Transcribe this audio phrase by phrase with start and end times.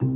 [0.00, 0.10] Velkommen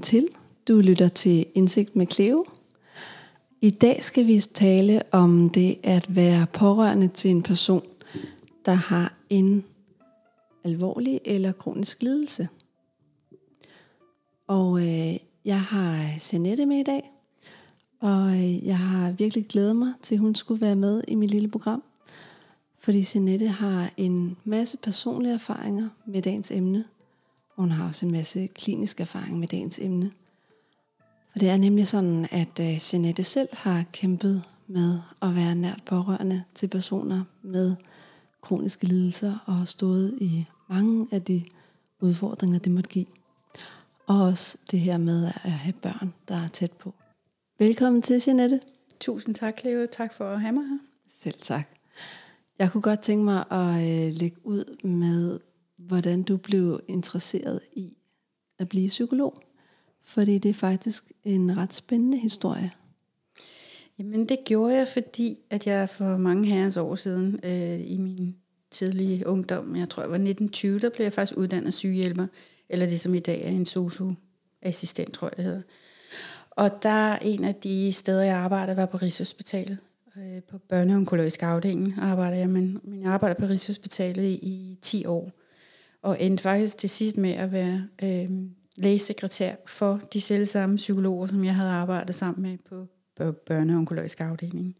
[0.00, 0.28] til.
[0.68, 2.44] Du lytter til Indsigt med Cleo.
[3.60, 7.86] I dag skal vi tale om det at være pårørende til en person,
[8.66, 9.64] der har en
[10.64, 12.48] alvorlig eller kronisk lidelse.
[14.46, 17.10] Og øh, jeg har øh, Janette med i dag,
[18.00, 21.30] og øh, jeg har virkelig glædet mig til, at hun skulle være med i mit
[21.30, 21.82] lille program.
[22.78, 26.84] Fordi Janette har en masse personlige erfaringer med dagens emne,
[27.56, 30.10] og hun har også en masse klinisk erfaring med dagens emne.
[31.32, 35.82] For det er nemlig sådan, at øh, Janette selv har kæmpet med at være nært
[35.86, 37.74] pårørende til personer med
[38.40, 41.44] kroniske lidelser og har stået i mange af de
[42.00, 43.06] udfordringer, det måtte give.
[44.08, 46.94] Og også det her med at have børn, der er tæt på.
[47.58, 48.60] Velkommen til, Jeanette.
[49.00, 49.86] Tusind tak, Leo.
[49.92, 50.78] Tak for at have mig her.
[51.08, 51.68] Selv tak.
[52.58, 55.40] Jeg kunne godt tænke mig at øh, lægge ud med,
[55.76, 57.96] hvordan du blev interesseret i
[58.58, 59.42] at blive psykolog.
[60.02, 62.72] Fordi det er faktisk en ret spændende historie.
[63.98, 68.36] Jamen det gjorde jeg, fordi at jeg for mange herrens år siden øh, i min
[68.70, 72.26] tidlige ungdom, jeg tror jeg var 1920, der blev jeg faktisk uddannet sygehjælper,
[72.68, 75.62] eller det som i dag er en sosu-assistent, tror jeg det hedder.
[76.50, 79.78] Og der en af de steder, jeg arbejdede, var på Rigshospitalet.
[80.16, 85.06] Øh, på børneonkologisk afdeling arbejder jeg, men, men jeg arbejder på Rigshospitalet i, i 10
[85.06, 85.32] år.
[86.02, 88.30] Og endte faktisk til sidst med at være øh,
[88.76, 92.86] lægesekretær for de selv samme psykologer, som jeg havde arbejdet sammen med på,
[93.46, 94.76] børneonkologisk afdeling.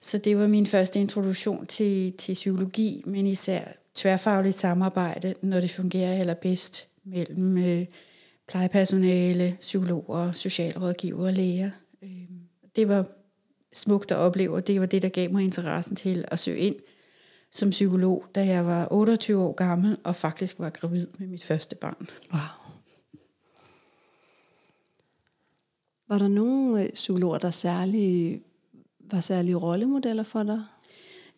[0.00, 3.64] Så det var min første introduktion til, til psykologi, men især
[3.94, 7.86] tværfagligt samarbejde, når det fungerer allerbedst mellem øh,
[8.48, 11.70] plejepersonale, psykologer, socialrådgiver og læger.
[12.02, 12.28] Øh,
[12.76, 13.06] det var
[13.72, 16.76] smukt at opleve, og det var det, der gav mig interessen til at søge ind
[17.52, 21.76] som psykolog, da jeg var 28 år gammel og faktisk var gravid med mit første
[21.76, 22.08] barn.
[22.32, 22.40] Wow.
[26.08, 28.40] Var der nogle øh, psykologer, der særlig,
[29.00, 30.64] var særlige rollemodeller for dig?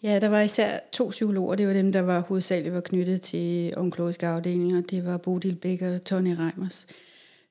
[0.04, 1.54] Ja, der var især to psykologer.
[1.54, 4.80] Det var dem, der var hovedsageligt var knyttet til onkologiske afdelinger.
[4.80, 6.86] Det var Bodil Becker og Tony Reimers,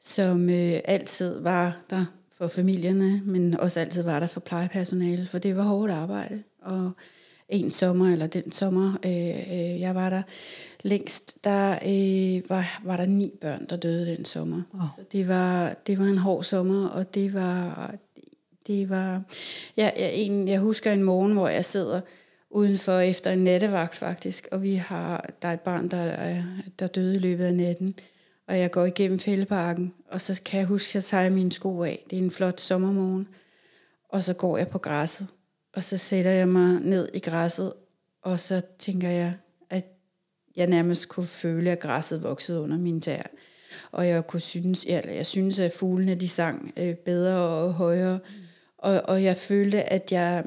[0.01, 2.05] som øh, altid var der
[2.37, 6.43] for familierne, men også altid var der for plejepersonale, for det var hårdt arbejde.
[6.61, 6.91] Og
[7.49, 9.11] en sommer, eller den sommer, øh,
[9.53, 10.21] øh, jeg var der
[10.83, 14.61] længst, der øh, var, var der ni børn, der døde den sommer.
[14.73, 14.79] Oh.
[14.95, 17.95] Så det var, det var en hård sommer, og det var...
[18.67, 19.21] Det var
[19.77, 22.01] jeg, jeg, en, jeg husker en morgen, hvor jeg sidder
[22.53, 26.43] udenfor efter en nattevagt faktisk, og vi har, der er et barn, der,
[26.79, 27.95] der døde i løbet af natten,
[28.47, 31.83] og jeg går igennem fældeparken, og så kan jeg huske, at jeg tager mine sko
[31.83, 32.05] af.
[32.09, 33.27] Det er en flot sommermorgen,
[34.09, 35.27] og så går jeg på græsset,
[35.73, 37.73] og så sætter jeg mig ned i græsset,
[38.21, 39.33] og så tænker jeg,
[39.69, 39.85] at
[40.55, 43.23] jeg nærmest kunne føle, at græsset voksede under mine tæer.
[43.91, 48.17] Og jeg kunne synes, jeg, jeg synes, at fuglene de sang øh, bedre og højere.
[48.17, 48.43] Mm.
[48.77, 50.43] Og, og jeg følte, at jeg,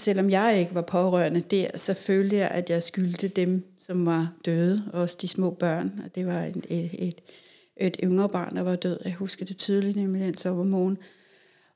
[0.00, 4.32] selvom jeg ikke var pårørende der, så følte jeg, at jeg skyldte dem, som var
[4.44, 6.00] døde, også de små børn.
[6.04, 7.20] Og det var et, et, et,
[7.76, 8.98] et yngre barn, der var død.
[9.04, 10.98] Jeg husker det tydeligt, nemlig den sommermorgen.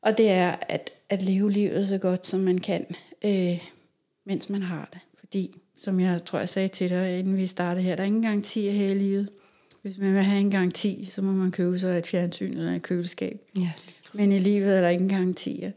[0.03, 2.87] Og det er at, at leve livet så godt, som man kan,
[3.25, 3.65] øh,
[4.27, 5.00] mens man har det.
[5.19, 8.22] Fordi, som jeg tror, jeg sagde til dig, inden vi startede her, der er ingen
[8.22, 9.28] garanti her i livet.
[9.83, 12.83] Hvis man vil have en garanti, så må man købe sig et fjernsyn eller et
[12.83, 13.41] køleskab.
[13.59, 13.72] Ja,
[14.15, 15.71] Men i livet er der ingen garantier.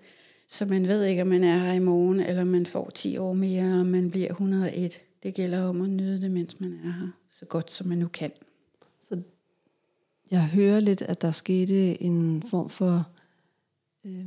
[0.52, 3.34] Så man ved ikke, om man er her i morgen, eller man får 10 år
[3.34, 5.02] mere, eller man bliver 101.
[5.24, 8.08] Det gælder om at nyde det, mens man er her, så godt som man nu
[8.08, 8.32] kan.
[9.02, 9.22] Så
[10.32, 13.08] jeg hører lidt, at der skete en form for
[14.06, 14.26] øh,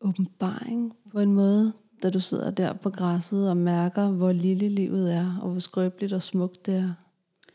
[0.00, 5.14] åbenbaring på en måde, da du sidder der på græsset og mærker, hvor lille livet
[5.14, 6.92] er, og hvor skrøbeligt og smukt det er.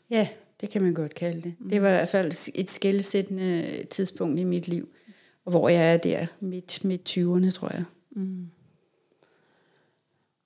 [0.09, 0.28] Ja,
[0.62, 1.56] det kan man godt kalde det.
[1.69, 4.90] Det var i hvert fald et skældsættende tidspunkt i mit liv,
[5.51, 7.83] hvor jeg er der midt, midt 20'erne, tror jeg.
[8.12, 8.50] Mm.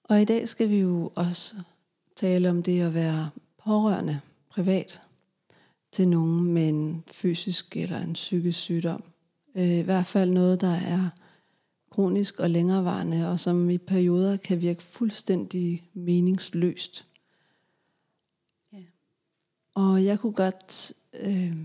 [0.04, 1.56] Og i dag skal vi jo også
[2.16, 3.30] tale om det at være
[3.64, 4.20] pårørende
[4.50, 5.02] privat
[5.92, 9.04] til nogen med en fysisk eller en psykisk sygdom.
[9.56, 11.10] Øh, I hvert fald noget, der er
[11.90, 17.06] kronisk og længerevarende, og som i perioder kan virke fuldstændig meningsløst.
[18.74, 18.78] Ja.
[19.74, 21.58] Og jeg kunne godt, øh,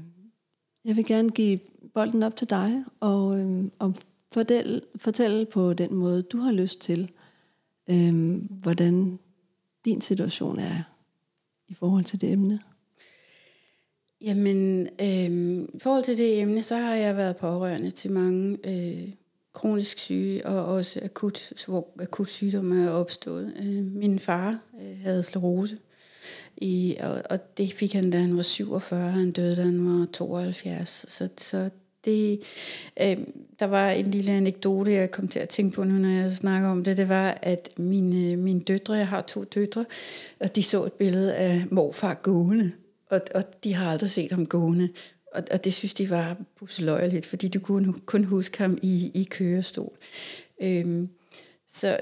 [0.84, 1.58] jeg vil gerne give
[1.94, 3.94] bolden op til dig, og, øh, og
[4.32, 7.11] fortælle, fortælle på den måde, du har lyst til,
[7.91, 9.19] øh, hvordan
[9.85, 10.82] din situation er
[11.69, 12.61] i forhold til det emne.
[14.20, 19.12] Jamen, øh, i forhold til det emne, så har jeg været pårørende til mange øh,
[19.52, 23.55] kronisk syge, og også akut, hvor akut sygdomme er opstået.
[23.61, 25.79] Øh, min far øh, havde sklerose,
[26.56, 30.06] i, og, og det fik han, da han var 47, han døde, da han var
[30.06, 31.06] 72.
[31.08, 31.70] Så, så
[32.04, 32.40] det,
[33.02, 33.16] øh,
[33.60, 36.68] der var en lille anekdote, jeg kom til at tænke på nu, når jeg snakker
[36.68, 39.84] om det, det var, at mine, øh, mine døtre, jeg har to døtre,
[40.40, 42.72] og de så et billede af morfar gående,
[43.10, 44.88] og, og de har aldrig set ham gående.
[45.34, 49.28] Og, og det synes de var pusseløjeligt, fordi de kunne kun huske ham i, i
[49.30, 49.92] kørestol.
[50.62, 51.08] Øhm,
[51.68, 51.98] så,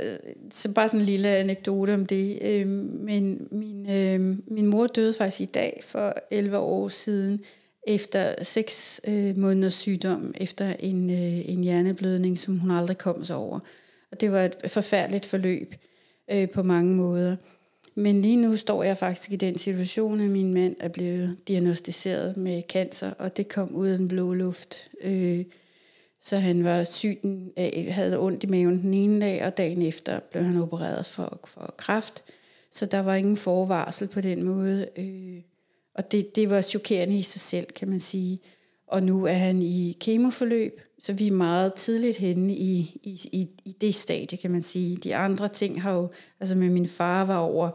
[0.51, 2.39] så bare sådan en lille anekdote om det.
[2.43, 7.41] Øhm, men min, øhm, min mor døde faktisk i dag for 11 år siden,
[7.87, 13.37] efter seks øh, måneders sygdom, efter en, øh, en hjerneblødning, som hun aldrig kom sig
[13.37, 13.61] over.
[14.13, 15.75] Og det var et forfærdeligt forløb
[16.31, 17.37] øh, på mange måder.
[17.95, 22.37] Men lige nu står jeg faktisk i den situation, at min mand er blevet diagnostiseret
[22.37, 24.91] med cancer, og det kom uden blå luft.
[25.03, 25.45] Øh,
[26.21, 27.19] så han var syg,
[27.59, 31.41] øh, havde ondt i maven den ene dag, og dagen efter blev han opereret for,
[31.45, 32.25] for kræft.
[32.71, 34.89] Så der var ingen forvarsel på den måde.
[34.97, 35.52] Øh,
[35.95, 38.41] og det, det var chokerende i sig selv, kan man sige.
[38.87, 43.49] Og nu er han i kemoforløb, så vi er meget tidligt henne i, i, i,
[43.65, 44.97] i det stadie, kan man sige.
[44.97, 46.11] De andre ting har jo,
[46.41, 47.71] altså med min far var over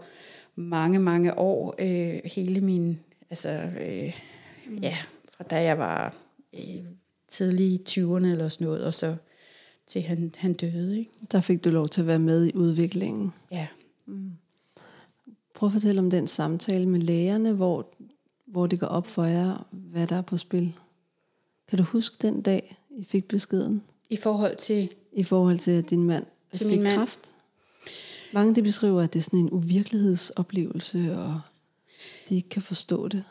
[0.55, 2.99] mange, mange år, øh, hele min,
[3.29, 3.49] altså,
[3.81, 4.13] øh,
[4.83, 4.97] ja,
[5.33, 6.15] fra da jeg var
[6.53, 6.83] øh,
[7.27, 9.15] tidlig i 20'erne eller sådan noget, og så
[9.87, 10.99] til han, han døde.
[10.99, 11.11] Ikke?
[11.31, 13.33] Der fik du lov til at være med i udviklingen.
[13.51, 13.67] Ja.
[14.05, 14.31] Mm.
[15.55, 17.93] Prøv at fortælle om den samtale med lægerne, hvor,
[18.47, 20.73] hvor det går op for jer, hvad der er på spil.
[21.67, 23.83] Kan du huske den dag, I fik beskeden?
[24.09, 24.89] I forhold til?
[25.13, 26.95] I forhold til, at din mand til fik min mand.
[26.95, 27.19] kræft?
[28.33, 31.41] Mange de beskriver, at det er sådan en uvirkelighedsoplevelse, og
[32.29, 33.23] de ikke kan forstå det.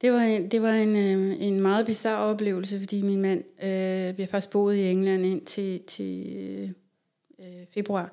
[0.00, 4.18] Det var en, det var en, øh, en meget bizarre oplevelse, fordi min mand, øh,
[4.18, 6.74] vi har faktisk boet i England ind til, til
[7.40, 8.12] øh, februar,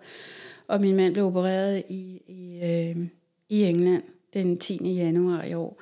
[0.68, 3.08] og min mand blev opereret i, i, øh,
[3.50, 4.04] i England
[4.34, 4.94] den 10.
[4.96, 5.82] januar i år.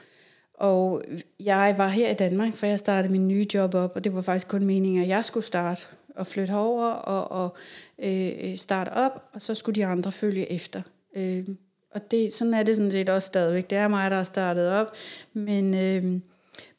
[0.62, 1.02] Og
[1.40, 4.22] jeg var her i Danmark, for jeg startede min nye job op, og det var
[4.22, 5.81] faktisk kun meningen, at jeg skulle starte
[6.16, 7.56] og flytte over og, og
[8.00, 10.81] øh, øh, starte op, og så skulle de andre følge efter.
[11.16, 11.48] Øh,
[11.92, 13.69] og det, sådan er det sådan set også stadigvæk.
[13.69, 14.94] Det er mig, der har startet op,
[15.34, 16.19] men, øh,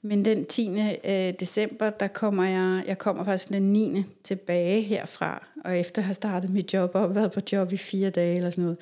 [0.03, 0.71] men den 10.
[1.05, 4.05] Øh, december, der kommer jeg, jeg kommer faktisk den 9.
[4.25, 8.11] tilbage herfra, og efter at have startet mit job og været på job i fire
[8.11, 8.79] dage eller sådan noget.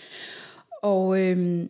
[0.83, 1.67] Og øh,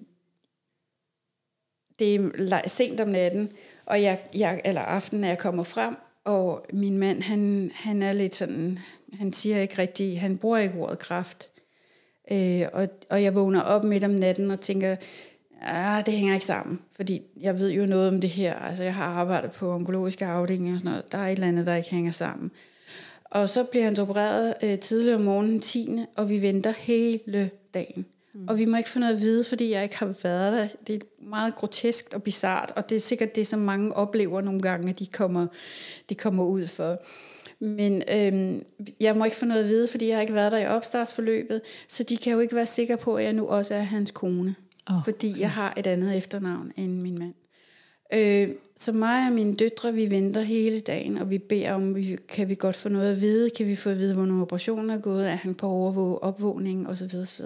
[2.01, 2.15] det
[2.53, 3.53] er sent om natten,
[3.87, 8.13] og jeg, jeg, eller aften, når jeg kommer frem, og min mand, han, han er
[8.13, 8.79] lidt sådan,
[9.19, 11.51] han siger ikke rigtigt, han bruger ikke ordet kraft.
[12.33, 14.97] Øh, og, og jeg vågner op midt om natten og tænker,
[15.63, 18.55] ah, det hænger ikke sammen, fordi jeg ved jo noget om det her.
[18.55, 21.13] Altså, jeg har arbejdet på onkologiske afdelinger og sådan noget.
[21.13, 22.51] Der er et eller andet, der ikke hænger sammen.
[23.25, 26.05] Og så bliver han opereret øh, tidligere om morgenen 10.
[26.17, 28.07] og vi venter hele dagen.
[28.35, 28.49] Mm.
[28.49, 30.69] Og vi må ikke få noget at vide, fordi jeg ikke har været der.
[30.87, 34.61] Det er meget grotesk og bizart, og det er sikkert det, som mange oplever nogle
[34.61, 35.47] gange, at de kommer,
[36.09, 37.03] de kommer ud for.
[37.61, 38.61] Men øhm,
[39.01, 41.61] jeg må ikke få noget at vide, fordi jeg har ikke været der i opstartsforløbet,
[41.89, 44.55] så de kan jo ikke være sikre på, at jeg nu også er hans kone.
[44.87, 45.41] Oh, fordi okay.
[45.41, 47.35] jeg har et andet efternavn end min mand.
[48.15, 52.19] Øh, så mig og mine døtre, vi venter hele dagen, og vi beder om, vi,
[52.29, 53.51] kan vi godt få noget at vide?
[53.51, 55.31] Kan vi få at vide, hvornår operationen er gået?
[55.31, 57.11] Er han på overvåg, opvågning osv.
[57.23, 57.45] osv.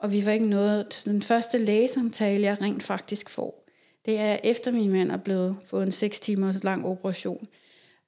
[0.00, 1.02] Og vi får ikke noget.
[1.04, 3.66] Den første lægesamtale, jeg rent faktisk får,
[4.04, 7.48] det er efter min mand er blevet fået en 6 timers lang operation.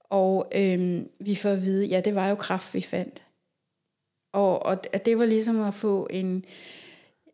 [0.01, 3.23] Og øhm, vi får at vide, ja, det var jo kraft, vi fandt.
[4.33, 6.45] Og, og det var ligesom at få en,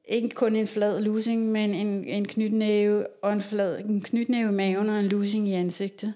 [0.09, 4.53] ikke kun en flad losing, men en, en knytnæve og en flad en knytnæve i
[4.53, 6.15] maven og en losing i ansigtet.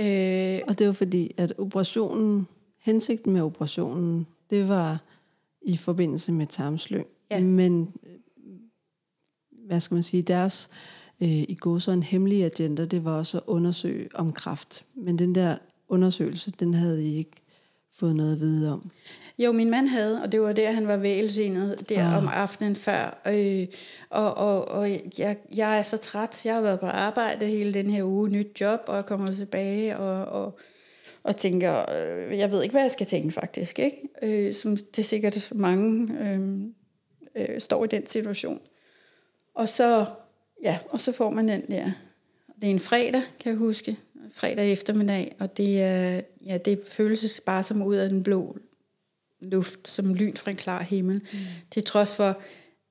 [0.00, 2.48] Øh, og det var fordi, at operationen,
[2.80, 5.02] hensigten med operationen, det var
[5.62, 7.06] i forbindelse med tarmslyng.
[7.38, 7.44] Ja.
[7.44, 7.92] Men,
[9.66, 10.70] hvad skal man sige, deres
[11.22, 14.84] øh, i går så en hemmelig agenda, det var også at undersøge om kraft.
[14.94, 15.56] Men den der
[15.88, 17.42] undersøgelse, den havde I ikke
[17.94, 18.90] fået noget at vide om?
[19.38, 22.18] Jo, min mand havde, og det var der, han var vælsignet der ah.
[22.18, 23.22] om aftenen før.
[23.28, 23.66] Øh,
[24.10, 26.46] og og, og jeg, jeg er så træt.
[26.46, 29.98] Jeg har været på arbejde hele den her uge, nyt job, og jeg kommer tilbage
[29.98, 30.58] og, og,
[31.22, 33.78] og tænker, øh, jeg ved ikke, hvad jeg skal tænke faktisk.
[33.78, 33.98] Ikke?
[34.22, 36.62] Øh, som det er sikkert mange øh,
[37.34, 38.60] øh, står i den situation.
[39.54, 40.06] Og så,
[40.62, 41.90] ja, og så får man den der.
[42.60, 43.96] Det er en fredag, kan jeg huske
[44.34, 48.56] fredag eftermiddag, og det, er, ja, det føles bare som ud af den blå
[49.40, 51.14] luft, som lyn fra en klar himmel.
[51.14, 51.38] Mm.
[51.70, 52.40] Til trods for,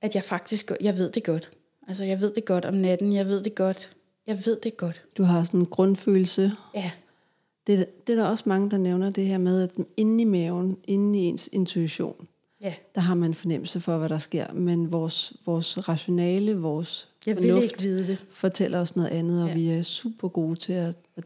[0.01, 1.51] at jeg faktisk, jeg ved det godt.
[1.87, 3.91] Altså, jeg ved det godt om natten, jeg ved det godt.
[4.27, 5.03] Jeg ved det godt.
[5.17, 6.51] Du har sådan en grundfølelse.
[6.75, 6.91] Ja,
[7.67, 10.77] Det, det er der også mange, der nævner det her med, at inde i maven,
[10.83, 12.27] inde i ens intuition,
[12.61, 12.73] ja.
[12.95, 14.53] der har man en fornemmelse for, hvad der sker.
[14.53, 18.17] Men vores, vores rationale, vores Jeg vil fornuft ikke vide det.
[18.31, 19.53] fortæller os noget andet, og Ja.
[19.55, 21.23] vi er super gode til at, at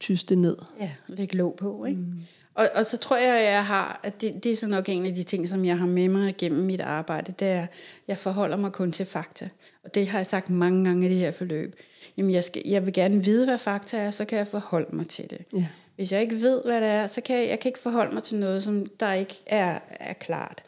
[0.00, 0.56] tyste ned.
[0.80, 2.00] Ja, lægge låg på, ikke?
[2.00, 2.12] Mm.
[2.54, 5.06] Og, og så tror jeg, at jeg har, at det, det er så nok en
[5.06, 7.68] af de ting, som jeg har med mig gennem mit arbejde, det er, at
[8.08, 9.48] jeg forholder mig kun til fakta.
[9.84, 11.76] Og det har jeg sagt mange gange i det her forløb.
[12.16, 15.06] Jamen, jeg, skal, jeg vil gerne vide, hvad fakta er, så kan jeg forholde mig
[15.08, 15.38] til det.
[15.54, 15.66] Ja.
[15.98, 18.22] Hvis jeg ikke ved, hvad det er, så kan jeg, jeg kan ikke forholde mig
[18.22, 20.62] til noget, som der ikke er, er klart.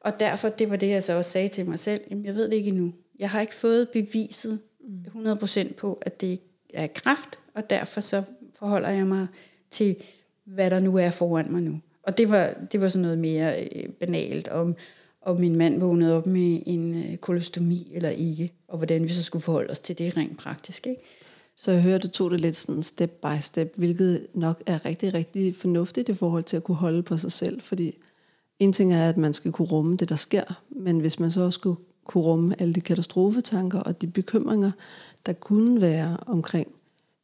[0.00, 2.44] Og derfor, det var det, jeg så også sagde til mig selv, jamen, jeg ved
[2.44, 2.92] det ikke endnu.
[3.18, 4.58] Jeg har ikke fået beviset
[5.14, 6.40] 100% på, at det
[6.74, 8.22] er kræft, og derfor så
[8.58, 9.26] forholder jeg mig
[9.70, 9.96] til,
[10.44, 11.80] hvad der nu er foran mig nu.
[12.02, 14.76] Og det var, det var sådan noget mere øh, banalt, om,
[15.22, 19.22] om min mand vågnede op med en øh, kolostomi eller ikke, og hvordan vi så
[19.22, 20.86] skulle forholde os til det rent praktisk.
[20.86, 21.00] Ikke?
[21.56, 25.14] Så jeg hører, du tog det lidt sådan step by step, hvilket nok er rigtig,
[25.14, 27.60] rigtig fornuftigt i forhold til at kunne holde på sig selv.
[27.60, 27.98] Fordi
[28.58, 31.40] en ting er, at man skal kunne rumme det, der sker, men hvis man så
[31.40, 34.70] også skulle kunne rumme alle de katastrofetanker og de bekymringer,
[35.26, 36.68] der kunne være omkring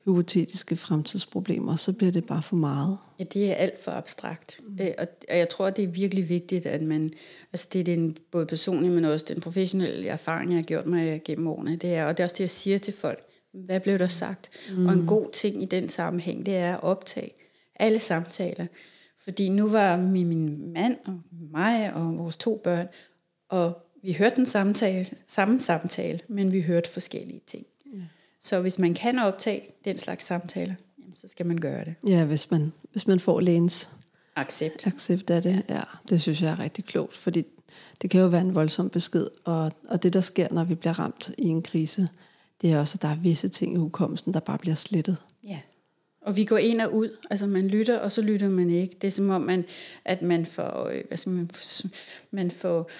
[0.05, 2.99] hypotetiske fremtidsproblemer, så bliver det bare for meget.
[3.19, 4.61] Ja, det er alt for abstrakt.
[4.69, 4.79] Mm.
[4.99, 7.11] Og, og jeg tror, det er virkelig vigtigt, at man,
[7.53, 11.23] altså det er den både personlige, men også den professionelle erfaring, jeg har gjort mig
[11.25, 13.99] gennem årene, det er, og det er også det, jeg siger til folk, hvad blev
[13.99, 14.51] der sagt?
[14.77, 14.87] Mm.
[14.87, 17.31] Og en god ting i den sammenhæng, det er at optage
[17.77, 18.67] alle samtaler.
[19.25, 21.21] Fordi nu var min, min mand og
[21.53, 22.89] mig og vores to børn,
[23.49, 27.67] og vi hørte den samtale, samme samtale, men vi hørte forskellige ting.
[27.87, 28.03] Mm.
[28.41, 31.95] Så hvis man kan optage den slags samtaler, jamen, så skal man gøre det.
[32.09, 33.91] Ja, hvis man, hvis man får lægens
[34.37, 34.87] Accept.
[34.87, 37.45] accept af det, ja, det synes jeg er rigtig klogt, fordi
[38.03, 40.99] det kan jo være en voldsom besked, og, og det der sker, når vi bliver
[40.99, 42.09] ramt i en krise,
[42.63, 45.17] det er også, at der er visse ting i hukommelsen, der bare bliver slettet.
[45.49, 45.61] Ja.
[46.21, 48.97] Og vi går ind og ud, altså man lytter, og så lytter man ikke.
[49.01, 49.65] Det er som om, man,
[50.05, 51.51] at man får, hvad skal man,
[52.31, 52.91] man får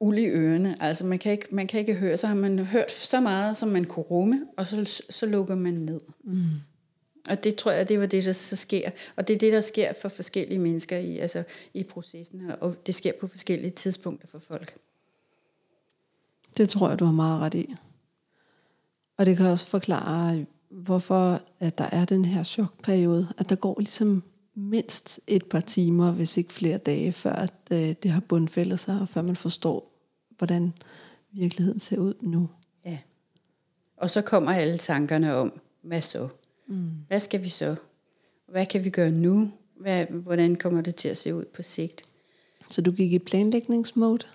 [0.00, 0.82] uld i ørerne.
[0.82, 3.68] Altså man kan, ikke, man kan ikke høre, så har man hørt så meget, som
[3.68, 6.00] man kunne rumme, og så, så lukker man ned.
[6.24, 6.44] Mm.
[7.30, 8.90] Og det tror jeg, det var det, der så sker.
[9.16, 11.42] Og det er det, der sker for forskellige mennesker i, altså,
[11.74, 14.74] i processen, og det sker på forskellige tidspunkter for folk.
[16.56, 17.74] Det tror jeg, du har meget ret i.
[19.16, 23.74] Og det kan også forklare, hvorfor at der er den her chokperiode, at der går
[23.78, 24.22] ligesom
[24.54, 29.00] mindst et par timer, hvis ikke flere dage, før at, øh, det har bundfældet sig,
[29.00, 29.92] og før man forstår,
[30.38, 30.72] hvordan
[31.32, 32.48] virkeligheden ser ud nu.
[32.84, 32.98] Ja.
[33.96, 36.28] Og så kommer alle tankerne om, hvad så?
[36.66, 36.90] Mm.
[37.08, 37.76] Hvad skal vi så?
[38.48, 39.50] Hvad kan vi gøre nu?
[39.80, 42.02] Hvad, hvordan kommer det til at se ud på sigt?
[42.70, 44.26] Så du gik i planlægningsmode?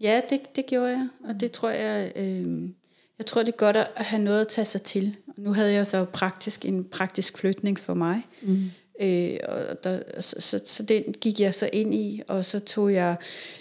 [0.00, 2.70] Ja, det, det gjorde jeg, og det tror jeg, øh,
[3.18, 5.16] jeg tror det er godt at have noget at tage sig til.
[5.36, 8.70] Nu havde jeg så praktisk en praktisk flytning for mig, mm.
[9.00, 12.92] øh, og der, så, så, så den gik jeg så ind i, og så tog
[12.92, 13.16] jeg,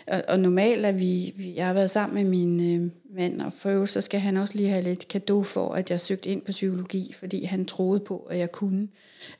[0.08, 3.54] og, og normalt er vi, vi, jeg har været sammen med min øh, mand, og
[3.54, 6.42] for øvrigt, så skal han også lige have lidt kado for, at jeg søgte ind
[6.42, 8.88] på psykologi, fordi han troede på, at jeg kunne,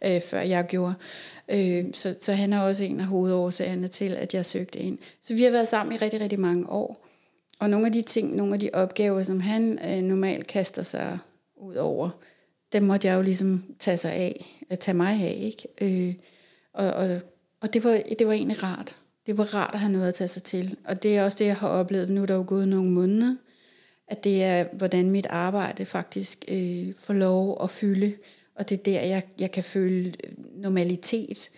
[0.06, 0.94] øh, før jeg gjorde.
[1.50, 4.98] Øh, så, så han er også en af hovedårsagerne til, at jeg søgte ind.
[5.22, 7.07] Så vi har været sammen i rigtig, rigtig mange år.
[7.60, 11.20] Og nogle af de ting, nogle af de opgaver, som han øh, normalt kaster sig
[11.56, 12.10] ud over,
[12.74, 15.68] dem måtte jeg jo ligesom tage sig af, at tage mig af, ikke?
[15.82, 16.16] Øh,
[16.74, 17.22] og og,
[17.62, 18.96] og det, var, det var egentlig rart.
[19.26, 20.78] Det var rart at have noget at tage sig til.
[20.86, 22.10] Og det er også det, jeg har oplevet.
[22.10, 23.36] Nu er der jo gået nogle måneder,
[24.08, 28.14] at det er, hvordan mit arbejde faktisk øh, får lov at fylde.
[28.56, 30.14] Og det er der, jeg, jeg kan føle
[30.56, 31.50] normalitet,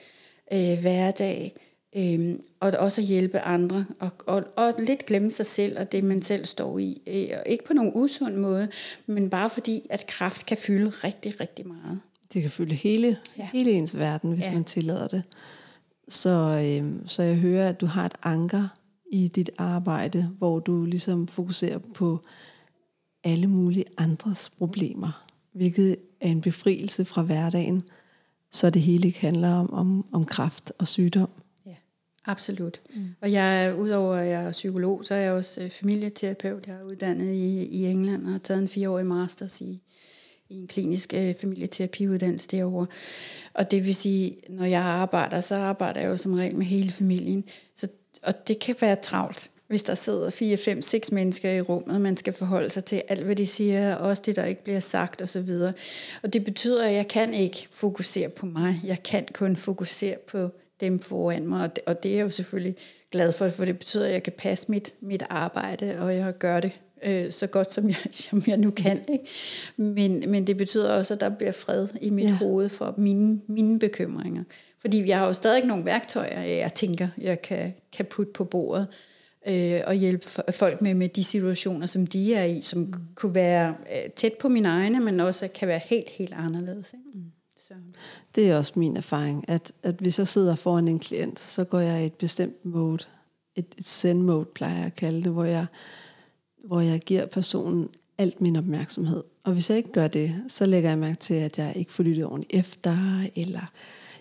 [0.53, 1.55] øh, hverdag,
[1.95, 6.03] øh, og også at hjælpe andre, og, og, og lidt glemme sig selv og det,
[6.03, 7.01] man selv står i.
[7.07, 8.67] Øh, og ikke på nogen usund måde,
[9.05, 11.99] men bare fordi, at kraft kan fylde rigtig, rigtig meget.
[12.33, 13.49] Det kan fylde hele, ja.
[13.53, 14.53] hele ens verden, hvis ja.
[14.53, 15.23] man tillader det.
[16.07, 16.29] Så,
[16.65, 18.67] øh, så jeg hører, at du har et anker
[19.11, 22.19] i dit arbejde, hvor du ligesom fokuserer på
[23.23, 27.83] alle mulige andres problemer, hvilket er en befrielse fra hverdagen,
[28.51, 31.29] så det hele ikke handler om, om, om kræft og sygdom.
[32.25, 32.81] Absolut.
[32.95, 33.01] Mm.
[33.21, 36.67] Og jeg er, udover at jeg er psykolog, så er jeg også øh, familieterapeut.
[36.67, 39.81] Jeg er uddannet i, i England og har taget en fireårig masters i,
[40.49, 42.87] i en klinisk øh, familieterapiuddannelse derovre.
[43.53, 46.91] Og det vil sige, når jeg arbejder, så arbejder jeg jo som regel med hele
[46.91, 47.43] familien.
[47.75, 47.87] Så,
[48.23, 52.17] og det kan være travlt, hvis der sidder fire, fem, seks mennesker i rummet, man
[52.17, 55.21] skal forholde sig til alt, hvad de siger, og også det, der ikke bliver sagt
[55.21, 55.49] osv.
[56.23, 58.81] Og det betyder, at jeg kan ikke fokusere på mig.
[58.83, 60.49] Jeg kan kun fokusere på
[60.81, 62.75] dem foran mig, og det, og det er jeg jo selvfølgelig
[63.11, 66.59] glad for, for det betyder, at jeg kan passe mit, mit arbejde, og jeg gør
[66.59, 66.71] det
[67.03, 67.97] øh, så godt, som jeg,
[68.29, 69.01] som jeg nu kan.
[69.09, 69.25] Ikke?
[69.77, 72.31] Men, men det betyder også, at der bliver fred i mit ja.
[72.35, 74.43] hoved for mine, mine bekymringer.
[74.79, 78.87] Fordi jeg har jo stadig nogle værktøjer, jeg tænker, jeg kan, kan putte på bordet
[79.47, 82.93] øh, og hjælpe folk med, med de situationer, som de er i, som mm.
[83.15, 86.93] kunne være øh, tæt på mine egne, men også kan være helt, helt anderledes.
[86.93, 87.17] Ikke?
[87.17, 87.23] Mm.
[87.69, 87.75] Så.
[88.35, 91.79] Det er også min erfaring, at, at hvis jeg sidder foran en klient, så går
[91.79, 93.03] jeg i et bestemt mode,
[93.55, 95.65] et, et send mode plejer jeg at kalde det, hvor jeg,
[96.63, 99.23] hvor jeg giver personen alt min opmærksomhed.
[99.43, 102.03] Og hvis jeg ikke gør det, så lægger jeg mærke til, at jeg ikke får
[102.03, 103.71] lyttet ordentligt efter, eller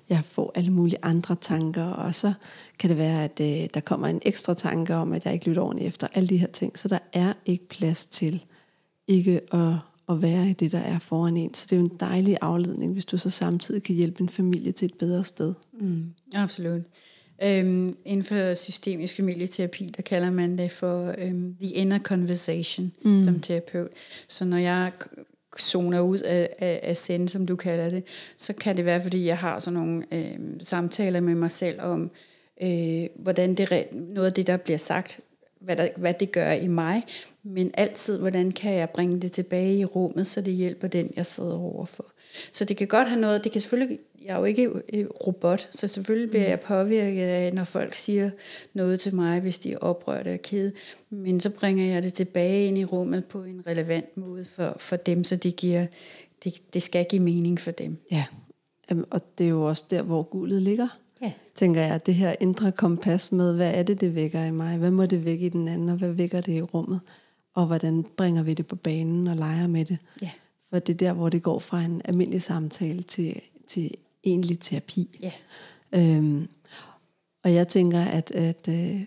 [0.09, 2.33] jeg får alle mulige andre tanker, og så
[2.79, 5.63] kan det være, at øh, der kommer en ekstra tanke om, at jeg ikke lytter
[5.63, 6.79] ordentligt efter alle de her ting.
[6.79, 8.45] Så der er ikke plads til
[9.07, 9.75] ikke at,
[10.09, 11.55] at være i det, der er foran en.
[11.55, 14.73] Så det er jo en dejlig afledning, hvis du så samtidig kan hjælpe en familie
[14.73, 15.55] til et bedre sted.
[15.81, 16.83] Mm, absolut.
[17.43, 23.25] Øhm, inden for systemisk familieterapi, der kalder man det for øhm, the inner conversation mm.
[23.25, 23.89] som terapeut.
[24.29, 24.93] Så når jeg
[25.59, 28.05] zoner ud af, af, af sende, som du kalder det,
[28.37, 32.11] så kan det være, fordi jeg har sådan nogle øh, samtaler med mig selv om,
[32.63, 35.21] øh, hvordan det, noget af det, der bliver sagt,
[35.61, 37.03] hvad, der, hvad det gør i mig,
[37.43, 41.27] men altid, hvordan kan jeg bringe det tilbage i rummet, så det hjælper den, jeg
[41.27, 42.07] sidder overfor.
[42.53, 44.71] Så det kan godt have noget, det kan selvfølgelig, jeg er jo ikke
[45.27, 46.51] robot, så selvfølgelig bliver mm.
[46.51, 48.31] jeg påvirket af, når folk siger
[48.75, 50.73] noget til mig, hvis de er oprørte og kede,
[51.11, 54.97] men så bringer jeg det tilbage ind i rummet på en relevant måde for, for
[54.97, 55.87] dem, så det, giver,
[56.45, 57.97] det, det skal give mening for dem.
[58.11, 58.25] Ja,
[59.11, 60.99] og det er jo også der, hvor guldet ligger.
[61.23, 61.33] Ja.
[61.55, 64.79] Tænker jeg, det her indre kompas med, hvad er det, det vækker i mig?
[64.79, 67.01] Hvad må det vække i den anden, og hvad vækker det i rummet?
[67.55, 69.99] Og hvordan bringer vi det på banen og leger med det?
[70.23, 70.31] Ja.
[70.71, 73.95] For det er der, hvor det går fra en almindelig samtale til, til
[74.25, 75.19] egentlig terapi.
[75.23, 75.33] Ja.
[75.93, 76.49] Øhm,
[77.43, 79.05] og jeg tænker, at, at øh,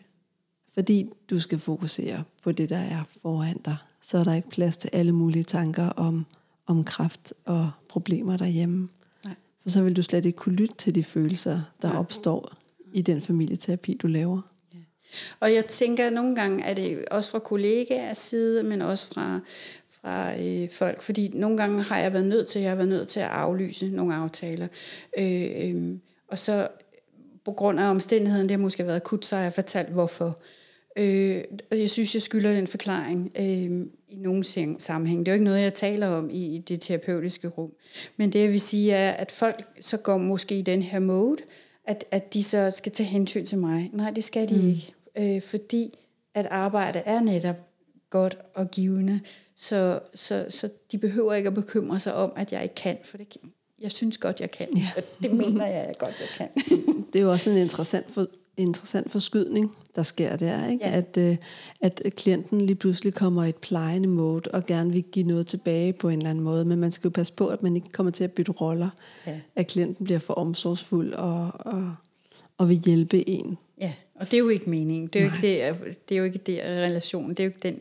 [0.74, 4.78] fordi du skal fokusere på det, der er foran dig, så er der ikke plads
[4.78, 6.26] til alle mulige tanker om,
[6.68, 8.90] om kraft og problemer derhjemme.
[9.62, 12.58] For så vil du slet ikke kunne lytte til de følelser, der opstår
[12.94, 14.42] i den familieterapi, du laver.
[15.40, 19.40] Og jeg tænker, at nogle gange er det også fra kollegaers side, men også fra,
[19.90, 23.08] fra øh, folk, fordi nogle gange har jeg været nødt til, jeg har været nødt
[23.08, 24.68] til at aflyse nogle aftaler.
[25.18, 25.98] Øh, øh,
[26.28, 26.68] og så
[27.46, 30.40] på grund af omstændigheden, det har måske været akut, så har jeg fortalt hvorfor.
[30.98, 34.44] Øh, og jeg synes, jeg skylder den forklaring øh, i nogle
[34.80, 35.20] sammenhæng.
[35.20, 37.72] Det er jo ikke noget, jeg taler om i, i det terapeutiske rum.
[38.18, 41.38] Men det, jeg vil sige, er, at folk så går måske i den her mode,
[41.86, 43.90] at, at de så skal tage hensyn til mig.
[43.94, 44.70] Nej, det skal de mm.
[44.70, 44.94] ikke.
[45.36, 45.98] Øh, fordi
[46.34, 47.56] at arbejde er netop
[48.10, 49.20] godt og givende.
[49.56, 53.18] Så, så, så de behøver ikke at bekymre sig om, at jeg ikke kan, for
[53.18, 53.38] det,
[53.80, 54.78] jeg synes godt, jeg kan.
[54.78, 54.88] Ja.
[54.98, 56.64] Og det mener jeg, jeg godt, jeg kan.
[57.14, 60.86] det er jo også en interessant, for, interessant forskydning, der sker der, ikke?
[60.86, 60.92] Ja.
[60.92, 61.38] At, øh,
[61.82, 65.94] at klienten lige pludselig kommer i et plejende mode, og gerne vil give noget tilbage
[65.94, 68.12] på en eller anden måde, men man skal jo passe på, at man ikke kommer
[68.12, 68.90] til at bytte roller.
[69.28, 69.40] Ja.
[69.56, 71.96] At klienten bliver for omsorgsfuld og, og,
[72.58, 73.58] og vil hjælpe en.
[74.22, 75.08] Og det er jo ikke meningen.
[75.08, 77.30] Det er jo ikke det, det, er jo ikke det relation.
[77.30, 77.80] Det er jo ikke den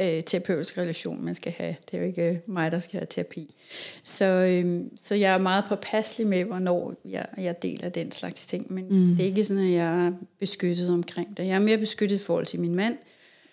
[0.00, 1.76] øh, terapeutiske relation, man skal have.
[1.90, 3.54] Det er jo ikke øh, mig, der skal have terapi.
[4.02, 8.72] Så, øh, så jeg er meget påpasselig med, hvornår jeg, jeg deler den slags ting.
[8.72, 9.16] Men mm.
[9.16, 11.46] det er ikke sådan, at jeg er beskyttet omkring det.
[11.46, 12.96] Jeg er mere beskyttet i forhold til min mand,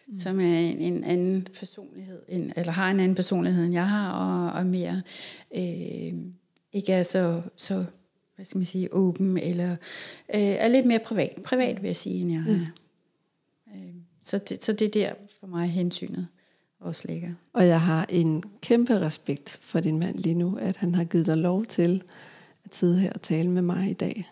[0.08, 0.14] mm.
[0.14, 4.12] som er en, en anden personlighed, en, eller har en anden personlighed, end jeg har,
[4.12, 5.02] og, og mere
[5.56, 6.14] øh,
[6.74, 7.86] ikke er så, så
[8.36, 9.72] hvad skal man sige, åben, eller
[10.36, 11.34] øh, er lidt mere privat.
[11.44, 12.58] Privat vil jeg sige, end jeg er.
[12.58, 13.74] Mm.
[13.74, 16.28] Øh, så, det, så det er der for mig hensynet
[16.80, 17.30] også ligger.
[17.54, 21.26] Og jeg har en kæmpe respekt for din mand lige nu, at han har givet
[21.26, 22.04] dig lov til
[22.66, 24.28] at sidde her og tale med mig i dag.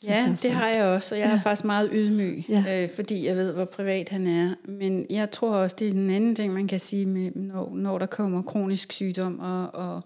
[0.00, 1.34] Det ja, det har jeg også, og jeg ja.
[1.34, 2.82] er faktisk meget ydmyg, ja.
[2.82, 4.54] øh, fordi jeg ved, hvor privat han er.
[4.64, 7.98] Men jeg tror også, det er en anden ting, man kan sige, med, når, når
[7.98, 10.02] der kommer kronisk sygdom og, og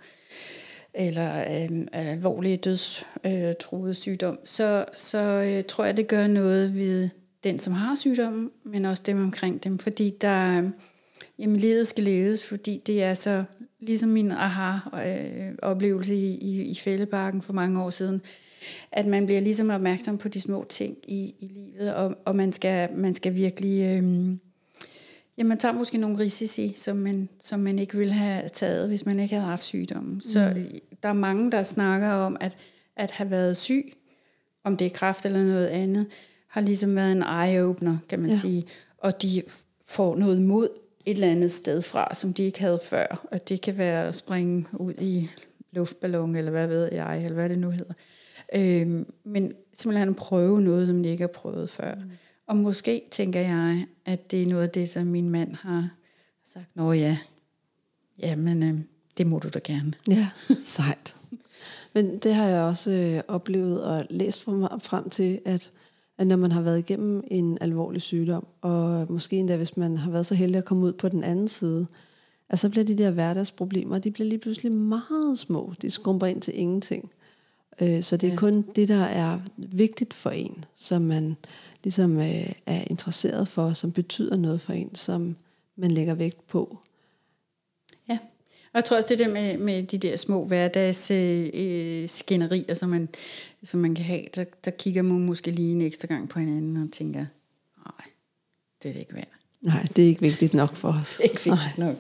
[0.97, 6.75] eller øhm, øh, alvorlig dødstruet øh, sygdom, så, så øh, tror jeg, det gør noget
[6.75, 7.09] ved
[7.45, 10.69] den, som har sygdommen, men også dem omkring dem, fordi der, øh,
[11.39, 13.45] jamen, livet skal leves, fordi det er så,
[13.81, 18.21] ligesom min aha-oplevelse øh, i, i, i fældeparken for mange år siden,
[18.93, 22.53] at man bliver ligesom opmærksom på de små ting i, i livet, og, og man,
[22.53, 23.83] skal, man skal virkelig...
[23.83, 24.37] Øh,
[25.39, 29.07] Ja, man tager måske nogle risici, som man, som man ikke ville have taget, hvis
[29.07, 30.15] man ikke havde haft sygdommen.
[30.15, 30.21] Mm.
[30.21, 30.55] Så
[31.07, 32.57] der er mange, der snakker om, at
[32.97, 33.93] at have været syg,
[34.65, 36.07] om det er kræft eller noget andet,
[36.49, 38.37] har ligesom været en eye-opener, kan man ja.
[38.37, 38.65] sige.
[38.99, 39.43] Og de
[39.85, 40.69] får noget mod
[41.05, 43.29] et eller andet sted fra, som de ikke havde før.
[43.31, 45.31] Og det kan være at springe ud i
[45.73, 47.95] luftballon, eller hvad ved jeg, eller hvad det nu hedder.
[48.55, 51.95] Øhm, men simpelthen prøve noget, som de ikke har prøvet før.
[51.95, 52.11] Mm.
[52.47, 55.89] Og måske tænker jeg, at det er noget af det, som min mand har
[56.45, 57.19] sagt, nå ja,
[58.23, 59.93] ja, men øh, det må du da gerne.
[60.09, 60.29] Ja,
[60.65, 61.17] sejt.
[61.95, 65.73] Men det har jeg også øh, oplevet og læst frem, frem til, at,
[66.19, 70.11] at når man har været igennem en alvorlig sygdom, og måske endda hvis man har
[70.11, 71.87] været så heldig at komme ud på den anden side,
[72.49, 75.73] at så bliver de der hverdagsproblemer, de bliver lige pludselig meget små.
[75.83, 77.11] De skrumper ind til ingenting.
[77.81, 78.39] Øh, så det er ja.
[78.39, 81.37] kun det, der er vigtigt for en, som man
[81.85, 85.37] ligesom øh, er interesseret for, som betyder noget for en, som
[85.77, 86.79] man lægger vægt på.
[88.73, 92.89] Og jeg tror også det der med, med de der små hverdags øh, skænderier, som
[92.89, 93.09] man,
[93.63, 96.77] som man kan have, der, der kigger man måske lige en ekstra gang på hinanden
[96.77, 97.27] og tænker,
[97.85, 98.07] nej,
[98.83, 99.29] det er det ikke værd.
[99.61, 101.17] Nej, det er ikke vigtigt nok for os.
[101.17, 101.89] Det er ikke vigtigt Nej.
[101.89, 101.97] nok.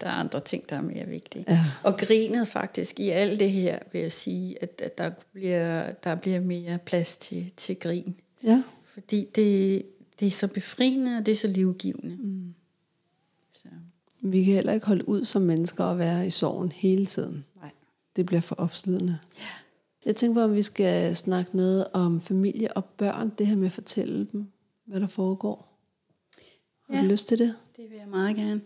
[0.00, 1.44] Der er andre ting, der er mere vigtige.
[1.48, 1.64] Ja.
[1.82, 6.14] Og grinet faktisk i alt det her, vil jeg sige, at, at der, bliver, der
[6.14, 8.14] bliver mere plads til, til grin.
[8.44, 8.62] Ja.
[8.94, 9.82] Fordi det,
[10.20, 12.16] det er så befriende, og det er så livgivende.
[12.20, 12.54] Mm.
[14.20, 17.44] Vi kan heller ikke holde ud som mennesker og være i sorgen hele tiden.
[17.56, 17.70] Nej.
[18.16, 19.18] Det bliver for opslidende.
[19.38, 19.44] Ja.
[20.04, 23.32] Jeg tænker på, om vi skal snakke noget om familie og børn.
[23.38, 24.46] Det her med at fortælle dem,
[24.86, 25.78] hvad der foregår.
[26.90, 27.54] Har ja, du lyst til det?
[27.78, 28.60] det vil jeg meget gerne.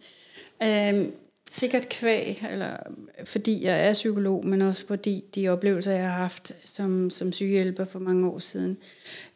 [0.62, 1.12] Øhm,
[1.50, 2.76] sikkert kvæg, eller
[3.24, 7.84] fordi jeg er psykolog, men også fordi de oplevelser, jeg har haft som, som sygehjælper
[7.84, 8.76] for mange år siden.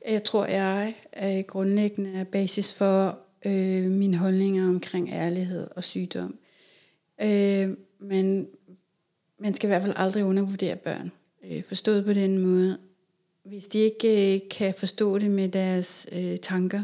[0.09, 6.39] Jeg tror, jeg er grundlæggende basis for øh, mine holdninger omkring ærlighed og sygdom.
[7.23, 8.49] Øh, men
[9.39, 11.13] man skal i hvert fald aldrig undervurdere børn.
[11.51, 12.79] Øh, forstået på den måde.
[13.45, 16.83] Hvis de ikke øh, kan forstå det med deres øh, tanker,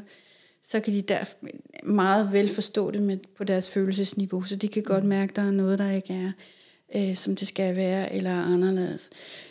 [0.63, 1.25] så kan de der
[1.83, 5.43] meget vel forstå det med, på deres følelsesniveau, så de kan godt mærke, at der
[5.43, 6.33] er noget, der ikke er,
[6.95, 9.11] øh, som det skal være, eller anderledes.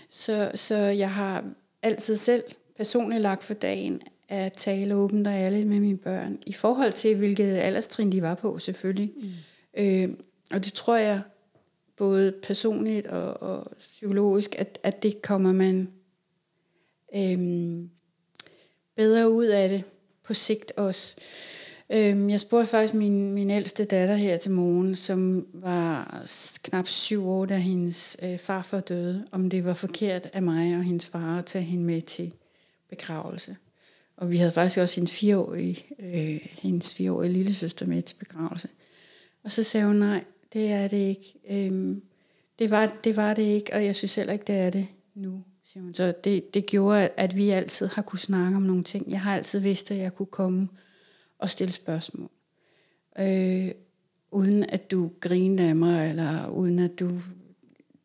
[0.09, 1.45] Så, så jeg har
[1.81, 2.43] altid selv
[2.77, 7.15] personligt lagt for dagen at tale åbent og ærligt med mine børn, i forhold til,
[7.15, 9.11] hvilket alderstrin de var på, selvfølgelig.
[9.15, 9.29] Mm.
[9.83, 10.09] Øh,
[10.51, 11.21] og det tror jeg,
[11.97, 15.89] både personligt og, og psykologisk, at, at det kommer man
[17.15, 17.79] øh,
[18.95, 19.83] bedre ud af det,
[20.23, 21.15] på sigt også.
[21.89, 26.21] Øhm, jeg spurgte faktisk min, min ældste datter her til morgen, som var
[26.63, 30.83] knap syv år, da hendes øh, farfar døde, om det var forkert af mig og
[30.83, 32.33] hendes far at tage hende med til
[32.89, 33.55] begravelse.
[34.21, 38.67] Og vi havde faktisk også hendes fireårige, øh, hendes fireårige lille søster med til begravelse.
[39.43, 41.34] Og så sagde hun, nej, det er det ikke.
[41.49, 42.01] Øhm,
[42.60, 45.43] det, var, det var det ikke, og jeg synes heller ikke, det er det nu
[45.63, 45.93] siger hun.
[45.93, 49.12] Så det, det gjorde, at vi altid har kunne snakke om nogle ting.
[49.12, 50.67] Jeg har altid vidst, at jeg kunne komme
[51.39, 52.29] og stille spørgsmål.
[53.19, 53.71] Øh,
[54.31, 57.19] uden at du grinede af mig, eller uden at du,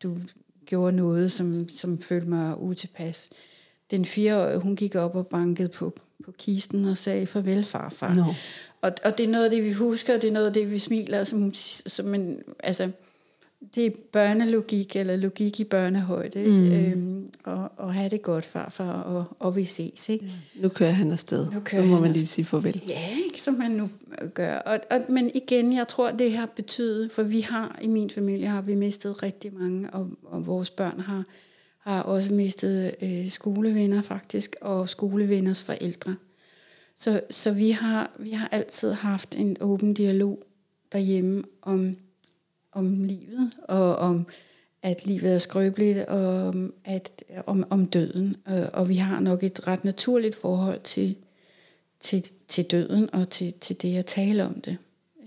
[0.03, 0.17] du
[0.65, 3.29] gjorde noget, som, som følte mig utilpas.
[3.91, 8.13] Den fireårige, hun gik op og bankede på, på kisten og sagde farvel farfar.
[8.13, 8.23] No.
[8.81, 10.79] Og, og det er noget af det, vi husker, det er noget af det, vi
[10.79, 11.23] smiler.
[11.23, 11.53] Som,
[11.85, 12.91] som en, altså,
[13.75, 16.71] det er børnelogik, eller logik i børnehøjde, mm.
[16.71, 20.09] øhm, og, og have det godt, farfar, og, og vi ses.
[20.09, 20.25] Ikke?
[20.25, 20.61] Ja.
[20.61, 22.83] Nu kører han afsted, kører så må man lige sige farvel.
[22.87, 23.89] Ja, ikke, som man nu
[24.33, 24.55] gør.
[24.55, 28.47] Og, og, men igen, jeg tror, det har betydet, for vi har, i min familie
[28.47, 31.23] har vi mistet rigtig mange, og, og vores børn har,
[31.87, 36.15] har også mistet øh, skolevenner faktisk, og skolevenners forældre.
[36.95, 40.43] Så, så vi, har, vi har altid haft en åben dialog
[40.91, 41.97] derhjemme om
[42.71, 44.27] om livet, og om
[44.81, 48.35] at livet er skrøbeligt, og at, om, om døden.
[48.45, 51.15] Og, og vi har nok et ret naturligt forhold til,
[51.99, 54.77] til, til døden, og til, til det at tale om det.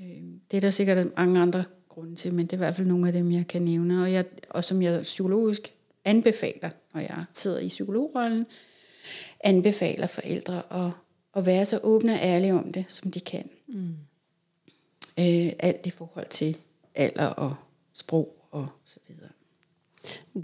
[0.00, 2.86] Øh, det er der sikkert mange andre grunde til, men det er i hvert fald
[2.86, 5.74] nogle af dem, jeg kan nævne, og, jeg, og som jeg psykologisk
[6.10, 8.46] anbefaler, når jeg sidder i psykologrollen,
[9.40, 10.92] anbefaler forældre at,
[11.36, 13.50] at være så åbne og ærlige om det, som de kan.
[13.66, 13.94] Mm.
[15.18, 16.56] Øh, alt i forhold til
[16.94, 17.54] alder og
[17.94, 19.30] sprog og så videre.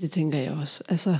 [0.01, 0.85] Det tænker jeg også.
[0.89, 1.19] Altså,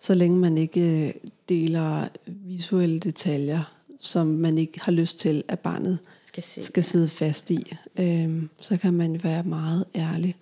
[0.00, 1.14] så længe man ikke øh,
[1.48, 7.08] deler visuelle detaljer, som man ikke har lyst til, at barnet skal, se, skal sidde
[7.08, 10.36] fast i, øhm, så kan man være meget ærlig.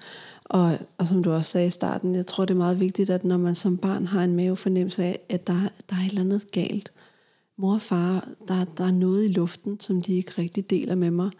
[0.55, 3.25] Og, og som du også sagde i starten, jeg tror det er meget vigtigt, at
[3.25, 6.51] når man som barn har en mavefornemmelse af, at der, der er et eller andet
[6.51, 6.93] galt,
[7.57, 11.11] mor og far, der, der er noget i luften, som de ikke rigtig deler med
[11.11, 11.31] mig,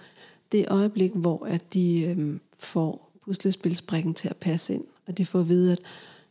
[0.53, 5.41] det øjeblik, hvor at de øhm, får puslespilsbrikken til at passe ind, og de får
[5.41, 5.81] at vide, at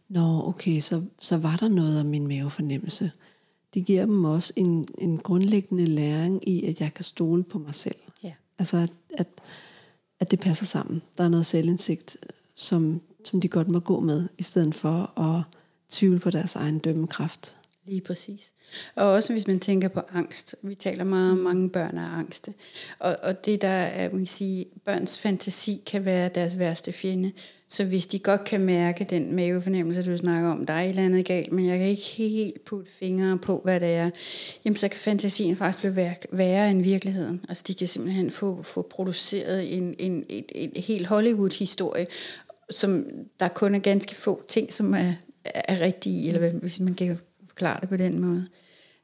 [0.10, 3.12] Nå, okay, så, så var der noget af min mavefornemmelse.
[3.74, 7.76] Det giver dem også en, en grundlæggende læring i, at jeg kan stole på mig
[7.76, 7.96] selv.
[8.24, 8.34] Ja.
[8.60, 9.28] Altså, at, at,
[10.20, 11.02] at det passer sammen.
[11.18, 12.18] Der er noget selvindsigt,
[12.56, 15.44] som, som de godt må gå med, i stedet for at
[15.90, 17.58] tvivle på deres egen dømmekraft.
[17.86, 18.54] Lige præcis.
[18.96, 20.56] Og også hvis man tænker på angst.
[20.62, 22.54] Vi taler meget om, mange børn er angste.
[23.00, 27.32] Og, og det der er, man kan sige, børns fantasi kan være deres værste fjende.
[27.68, 31.06] Så hvis de godt kan mærke den mavefornemmelse, du snakker om, der er et eller
[31.06, 34.10] andet galt, men jeg kan ikke helt putte fingre på, hvad det er,
[34.66, 37.46] jamen så kan fantasien faktisk blive værre, værre end virkeligheden.
[37.50, 42.08] Altså de kan simpelthen få, få produceret en, en, en, en helt Hollywood-historie,
[42.70, 43.06] som
[43.40, 47.20] der kun er ganske få ting, som er, er rigtige, eller hvis man kan
[47.54, 48.48] forklare det på den måde.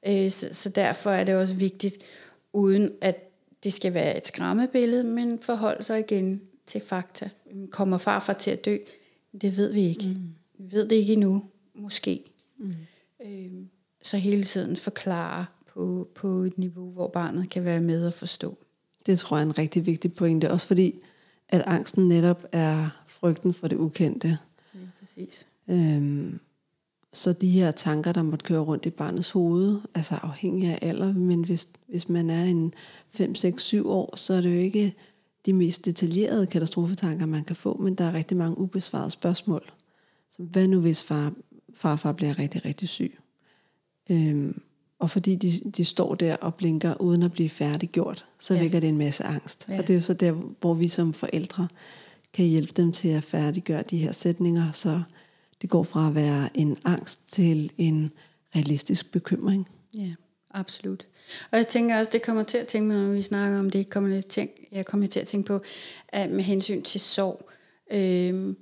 [0.07, 1.97] Øh, så, så derfor er det også vigtigt,
[2.53, 3.15] uden at
[3.63, 7.29] det skal være et skræmmebillede, men forholde sig igen til fakta.
[7.71, 8.77] Kommer farfar til at dø?
[9.41, 10.07] Det ved vi ikke.
[10.07, 10.33] Mm.
[10.57, 11.43] Vi ved det ikke endnu.
[11.75, 12.23] Måske.
[12.57, 12.73] Mm.
[13.25, 13.51] Øh,
[14.01, 18.57] så hele tiden forklare på, på et niveau, hvor barnet kan være med og forstå.
[19.05, 20.51] Det tror jeg er en rigtig vigtig pointe.
[20.51, 20.99] Også fordi,
[21.49, 24.37] at angsten netop er frygten for det ukendte.
[24.75, 25.47] Ja, præcis.
[25.67, 26.39] Øhm,
[27.13, 31.13] så de her tanker, der måtte køre rundt i barnets hoved, altså afhængig af alder,
[31.13, 32.73] men hvis, hvis man er en
[33.11, 34.95] 5, 6, 7 år, så er det jo ikke
[35.45, 39.71] de mest detaljerede katastrofetanker, man kan få, men der er rigtig mange ubesvarede spørgsmål.
[40.31, 41.33] Så hvad nu hvis far,
[41.73, 43.19] farfar bliver rigtig, rigtig syg?
[44.09, 44.61] Øhm,
[44.99, 48.59] og fordi de, de står der og blinker uden at blive færdiggjort, så ja.
[48.59, 49.65] vækker det en masse angst.
[49.69, 49.77] Ja.
[49.77, 51.67] Og det er jo så der, hvor vi som forældre
[52.33, 55.01] kan hjælpe dem til at færdiggøre de her sætninger, så
[55.61, 58.11] det går fra at være en angst til en
[58.55, 59.67] realistisk bekymring.
[59.93, 60.13] Ja,
[60.51, 61.07] absolut.
[61.51, 64.09] Og jeg tænker også, det kommer til at tænke når vi snakker om det, kommer
[64.09, 65.61] det tænk, jeg kommer til at tænke på,
[66.07, 67.49] at med hensyn til sorg.
[67.91, 68.55] Øh,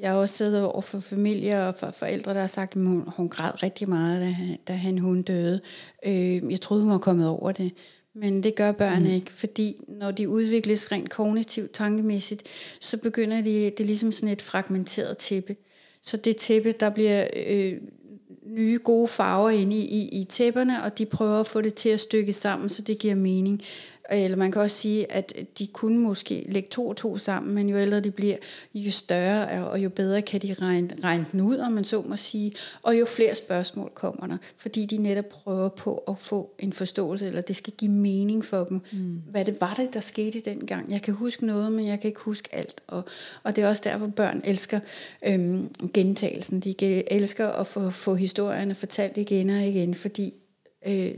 [0.00, 3.04] jeg har også siddet over for familier og for forældre, der har sagt, at hun,
[3.16, 4.36] hun græd rigtig meget, da,
[4.68, 5.60] da han hun døde.
[6.06, 7.72] Øh, jeg troede, hun var kommet over det.
[8.14, 9.10] Men det gør børn mm.
[9.10, 12.42] ikke, fordi når de udvikles rent kognitivt, tankemæssigt,
[12.80, 15.56] så begynder de, det er ligesom sådan et fragmenteret tæppe.
[16.02, 17.72] Så det tæppe, der bliver øh,
[18.46, 21.88] nye gode farver inde i, i, i tæpperne, og de prøver at få det til
[21.88, 23.62] at stykke sammen, så det giver mening.
[24.12, 27.68] Eller man kan også sige, at de kunne måske lægge to og to sammen, men
[27.68, 28.36] jo ældre de bliver,
[28.74, 32.16] jo større og jo bedre kan de regne, regne den ud, om man så må
[32.16, 32.52] sige.
[32.82, 37.26] Og jo flere spørgsmål kommer der, fordi de netop prøver på at få en forståelse,
[37.26, 38.80] eller det skal give mening for dem.
[38.92, 39.22] Mm.
[39.30, 40.92] Hvad det var det, der skete dengang?
[40.92, 42.80] Jeg kan huske noget, men jeg kan ikke huske alt.
[42.86, 43.04] Og,
[43.42, 44.80] og det er også derfor, børn elsker
[45.26, 46.60] øhm, gentagelsen.
[46.60, 50.34] De elsker at få, få historierne fortalt igen og igen, fordi...
[50.86, 51.14] Øh,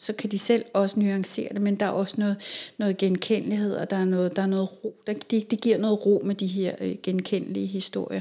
[0.00, 2.36] så kan de selv også nuancere det, men der er også noget,
[2.78, 5.02] noget genkendelighed, og der er noget, der er noget ro.
[5.06, 8.20] Det, det giver noget ro med de her øh, genkendelige historier,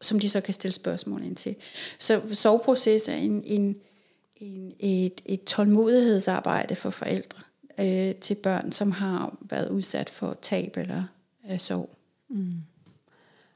[0.00, 1.56] som de så kan stille spørgsmål ind til.
[1.98, 3.76] Så soveproces er en, en,
[4.36, 7.42] en, et, et tålmodighedsarbejde for forældre
[7.80, 11.04] øh, til børn, som har været udsat for tab eller
[11.50, 11.90] øh, sorg.
[12.28, 12.54] Mm.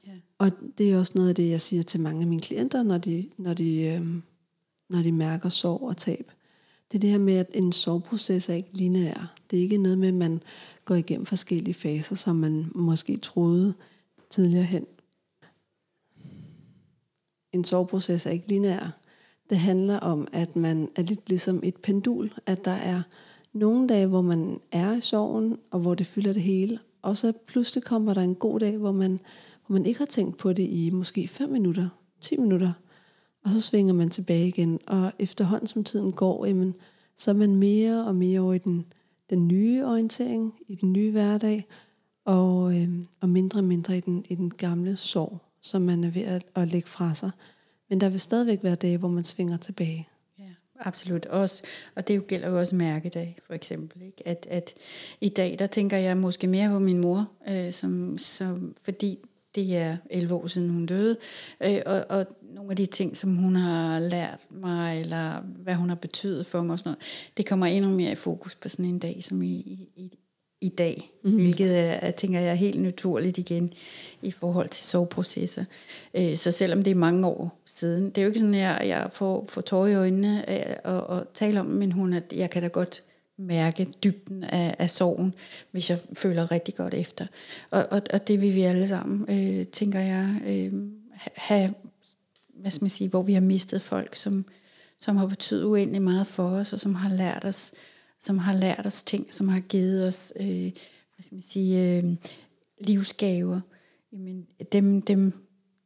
[0.06, 0.12] Ja.
[0.38, 2.98] Og det er også noget af det, jeg siger til mange af mine klienter, når
[2.98, 4.06] de, når de, øh,
[4.88, 6.30] når de mærker sorg og tab
[6.94, 9.34] det er det her med, at en soveproces er ikke lineær.
[9.50, 10.42] Det er ikke noget med, at man
[10.84, 13.74] går igennem forskellige faser, som man måske troede
[14.30, 14.86] tidligere hen.
[17.52, 18.98] En soveproces er ikke lineær.
[19.50, 23.02] Det handler om, at man er lidt ligesom et pendul, at der er
[23.52, 27.32] nogle dage, hvor man er i sorgen, og hvor det fylder det hele, og så
[27.46, 29.18] pludselig kommer der en god dag, hvor man,
[29.66, 31.88] hvor man ikke har tænkt på det i måske 5 minutter,
[32.20, 32.72] 10 minutter,
[33.44, 34.80] og så svinger man tilbage igen.
[34.86, 36.74] Og efterhånden som tiden går, jamen,
[37.16, 38.86] så er man mere og mere over i den,
[39.30, 41.66] den nye orientering, i den nye hverdag,
[42.24, 42.88] og, øh,
[43.20, 46.46] og mindre og mindre i den, i den gamle sorg, som man er ved at,
[46.54, 47.30] at lægge fra sig.
[47.88, 50.08] Men der vil stadigvæk være dage, hvor man svinger tilbage.
[50.38, 51.26] Ja, absolut.
[51.26, 51.62] Også,
[51.94, 54.02] og det gælder jo også mærkedag, for eksempel.
[54.02, 54.28] Ikke?
[54.28, 54.74] At, at
[55.20, 59.18] i dag, der tænker jeg måske mere på min mor, øh, som, som, fordi
[59.54, 61.16] det er 11 år siden, hun døde.
[61.64, 65.88] Øh, og, og nogle af de ting, som hun har lært mig, eller hvad hun
[65.88, 66.98] har betydet for mig, og sådan noget,
[67.36, 69.54] det kommer endnu mere i fokus på sådan en dag som i,
[69.96, 70.18] i,
[70.60, 71.40] i dag, mm-hmm.
[71.40, 73.70] hvilket er, tænker jeg, er helt naturligt igen
[74.22, 75.64] i forhold til soveprocesser.
[76.14, 78.80] Øh, så selvom det er mange år siden, det er jo ikke sådan, at jeg,
[78.84, 82.50] jeg får, får tårer i øjnene af at, at tale om, men hun, at jeg
[82.50, 83.02] kan da godt
[83.38, 85.34] mærke dybden af, af sorgen,
[85.70, 87.26] hvis jeg føler rigtig godt efter.
[87.70, 90.72] Og, og, og det vil vi alle sammen, øh, tænker jeg, øh,
[91.34, 91.74] have,
[92.56, 94.44] hvad skal man sige, hvor vi har mistet folk, som,
[94.98, 97.72] som har betydet uendelig meget for os, og som har lært os,
[98.20, 100.72] som har lært os ting, som har givet os, øh,
[101.14, 102.16] hvad skal man sige, øh,
[102.80, 103.60] livsgaver.
[104.12, 105.32] Jamen, dem, dem,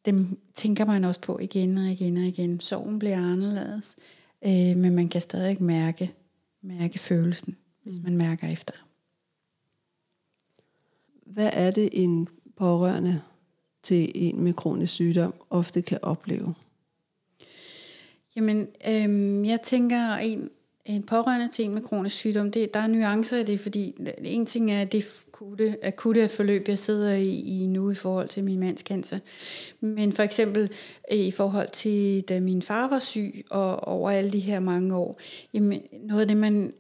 [0.04, 2.60] dem tænker man også på igen og igen og igen.
[2.60, 3.96] Sorgen bliver anderledes,
[4.44, 6.12] øh, men man kan stadig mærke,
[6.62, 8.04] mærke følelsen, hvis mm.
[8.04, 8.74] man mærker efter.
[11.26, 13.22] Hvad er det, en pårørende
[13.88, 16.54] til en med kronisk sygdom ofte kan opleve?
[18.36, 20.50] Jamen, øhm, jeg tænker, en,
[20.84, 24.46] en pårørende til en med kronisk sygdom, det, der er nuancer i det, fordi en
[24.46, 28.60] ting er det akutte, akutte forløb, jeg sidder i, i nu i forhold til min
[28.60, 29.18] mands cancer.
[29.80, 30.70] Men for eksempel
[31.12, 34.96] øh, i forhold til, da min far var syg, og over alle de her mange
[34.96, 35.20] år,
[35.54, 36.72] jamen, noget af det, man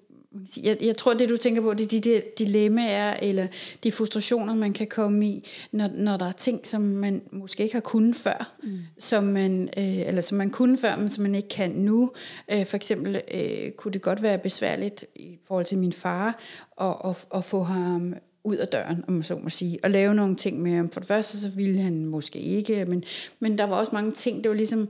[0.62, 3.46] jeg, jeg tror, det du tænker på, det er de der dilemmaer, eller
[3.84, 7.74] de frustrationer, man kan komme i, når, når der er ting, som man måske ikke
[7.74, 8.78] har kunnet før, mm.
[8.98, 12.10] som man, øh, eller som man kunne før, men som man ikke kan nu.
[12.52, 16.40] Øh, for eksempel øh, kunne det godt være besværligt i forhold til min far,
[16.80, 18.14] at, at, at få ham
[18.44, 20.90] ud af døren, om man så må sige, og lave nogle ting med ham.
[20.90, 23.04] For det første, så ville han måske ikke, men,
[23.40, 24.88] men der var også mange ting, det var ligesom...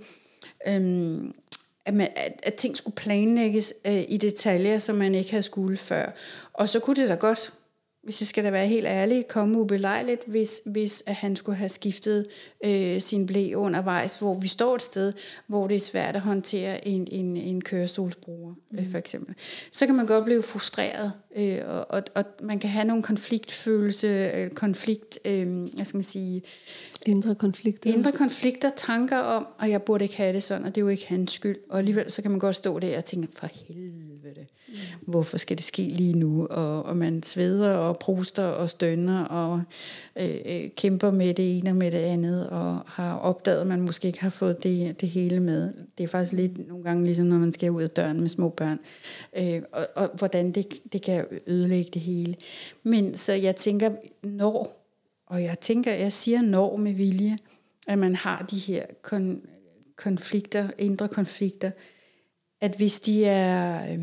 [0.68, 1.18] Øh,
[1.88, 5.76] at, man, at, at ting skulle planlægges øh, i detaljer, som man ikke havde skulle
[5.76, 6.06] før.
[6.52, 7.52] Og så kunne det da godt,
[8.08, 11.68] hvis jeg skal da være helt ærlig, komme ubelejligt, hvis, hvis at han skulle have
[11.68, 12.26] skiftet
[12.64, 15.12] øh, sin blæ undervejs, hvor vi står et sted,
[15.46, 18.90] hvor det er svært at håndtere en, en, en kørestolsbruger, øh, mm.
[18.90, 19.34] for eksempel.
[19.72, 24.06] Så kan man godt blive frustreret, øh, og, og, og man kan have nogle konfliktfølelse,
[24.34, 26.42] øh, konflikt, øh, hvad skal man sige,
[27.06, 27.92] Indre konflikter.
[27.92, 30.88] Indre konflikter, tanker om, at jeg burde ikke have det sådan, og det er jo
[30.88, 31.56] ikke hans skyld.
[31.70, 34.08] Og alligevel så kan man godt stå der og tænke, for helvede,
[34.68, 34.74] mm.
[35.00, 36.46] hvorfor skal det ske lige nu?
[36.46, 39.62] Og, og man sveder og pruster og stønner og
[40.16, 43.80] øh, øh, kæmper med det ene og med det andet, og har opdaget, at man
[43.80, 45.72] måske ikke har fået det, det hele med.
[45.98, 48.48] Det er faktisk lidt nogle gange ligesom, når man skal ud af døren med små
[48.48, 48.78] børn,
[49.38, 52.36] øh, og, og hvordan det, det kan ødelægge det hele.
[52.82, 53.90] Men så jeg tænker,
[54.22, 54.74] når
[55.26, 57.38] og jeg tænker, jeg siger når med vilje,
[57.88, 59.46] at man har de her kon-
[59.96, 61.70] konflikter, indre konflikter,
[62.60, 63.98] at hvis de er, Øh,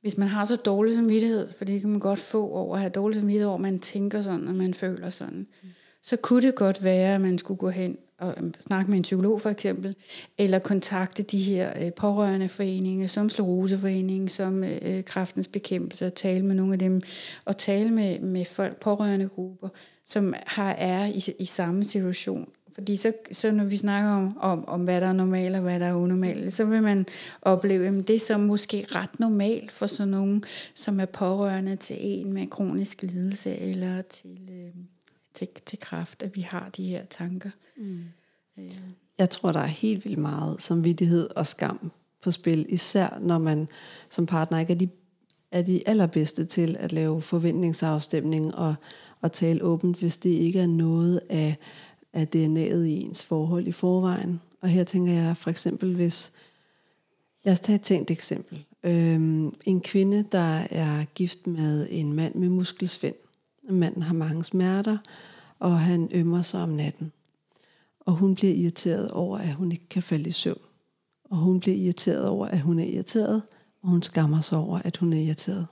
[0.00, 2.90] hvis man har så dårlig samvittighed, for det kan man godt få over at have
[2.90, 5.68] dårlig samvittighed over, at man tænker sådan, og man føler sådan, mm.
[6.02, 9.02] så kunne det godt være, at man skulle gå hen og øhm, snakke med en
[9.02, 9.94] psykolog for eksempel,
[10.38, 16.14] eller kontakte de her øh, pårørende foreninger, som Sloroseforeningen, som øh, øh Kraftens Bekæmpelse, og
[16.14, 17.00] tale med nogle af dem,
[17.44, 19.68] og tale med, med folk, pårørende grupper,
[20.04, 22.48] som har er i, i samme situation.
[22.80, 25.80] Fordi så, så når vi snakker om, om, om, hvad der er normalt og hvad
[25.80, 27.06] der er unormalt, så vil man
[27.42, 31.96] opleve, at det er så måske ret normalt for sådan nogen, som er pårørende til
[32.00, 34.82] en med kronisk lidelse eller til, øh,
[35.34, 37.50] til, til kraft, at vi har de her tanker.
[37.76, 38.04] Mm.
[38.58, 38.78] Øh.
[39.18, 43.68] Jeg tror, der er helt vildt meget samvittighed og skam på spil, især når man
[44.10, 44.88] som partner ikke er de,
[45.52, 48.74] er de allerbedste til at lave forventningsafstemning og
[49.22, 51.56] at tale åbent, hvis det ikke er noget af,
[52.12, 54.40] af DNA'et i ens forhold i forvejen.
[54.60, 56.32] Og her tænker jeg for eksempel, hvis...
[57.44, 58.64] Lad os tage et tænkt eksempel.
[58.82, 63.14] Øhm, en kvinde, der er gift med en mand med muskelsvind.
[63.70, 64.98] Manden har mange smerter,
[65.58, 67.12] og han ømmer sig om natten.
[68.00, 70.60] Og hun bliver irriteret over, at hun ikke kan falde i søvn.
[71.24, 73.42] Og hun bliver irriteret over, at hun er irriteret,
[73.82, 75.66] og hun skammer sig over, at hun er irriteret.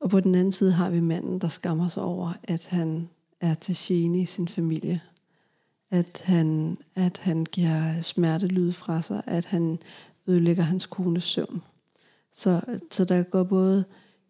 [0.00, 3.08] Og på den anden side har vi manden, der skammer sig over, at han
[3.40, 5.00] er til gene i sin familie.
[5.94, 9.78] At han, at han giver smertelyd fra sig, at han
[10.26, 11.62] ødelægger hans kones søvn.
[12.32, 13.84] Så, så der går både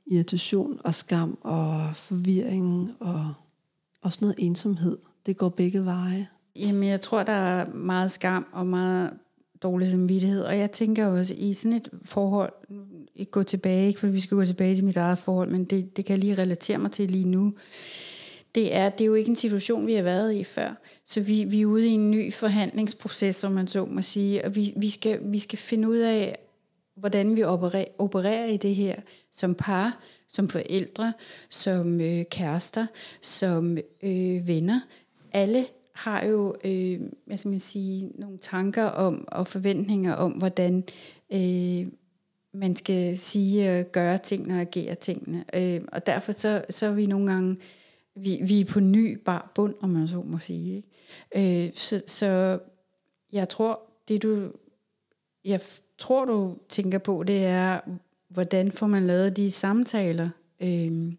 [0.07, 3.35] irritation og skam og forvirring og
[4.03, 4.98] også noget ensomhed.
[5.27, 6.29] Det går begge veje.
[6.57, 9.11] Jamen, jeg tror, der er meget skam og meget
[9.62, 10.42] dårlig samvittighed.
[10.42, 12.53] Og jeg tænker også, i sådan et forhold,
[13.14, 15.96] ikke gå tilbage, ikke fordi vi skal gå tilbage til mit eget forhold, men det,
[15.96, 17.55] det kan jeg lige relatere mig til lige nu.
[18.55, 20.75] Det er, det er jo ikke en situation, vi har været i før.
[21.07, 24.57] Så vi, vi er ude i en ny forhandlingsproces, som man så må sige, og
[24.57, 26.38] vi, vi, skal, vi skal finde ud af,
[26.97, 28.97] hvordan vi opererer, opererer i det her
[29.33, 31.12] som par, som forældre,
[31.51, 32.87] som øh, kærester,
[33.23, 34.81] som øh, venner.
[35.33, 40.85] Alle har jo øh, hvad skal man sige, nogle tanker om og forventninger om, hvordan
[41.33, 41.87] øh,
[42.55, 45.45] man skal sige og gøre tingene og agere tingene.
[45.55, 47.57] Øh, og derfor så, så er vi nogle gange,
[48.16, 50.77] vi, vi er på ny bar bund, om man så må sige.
[50.77, 51.66] Ikke?
[51.66, 52.59] Øh, så, så
[53.33, 54.53] jeg tror, det du,
[55.44, 55.61] jeg
[55.98, 57.81] tror du tænker på, det er,
[58.29, 60.29] hvordan får man lavet de samtaler,
[60.61, 61.12] øh,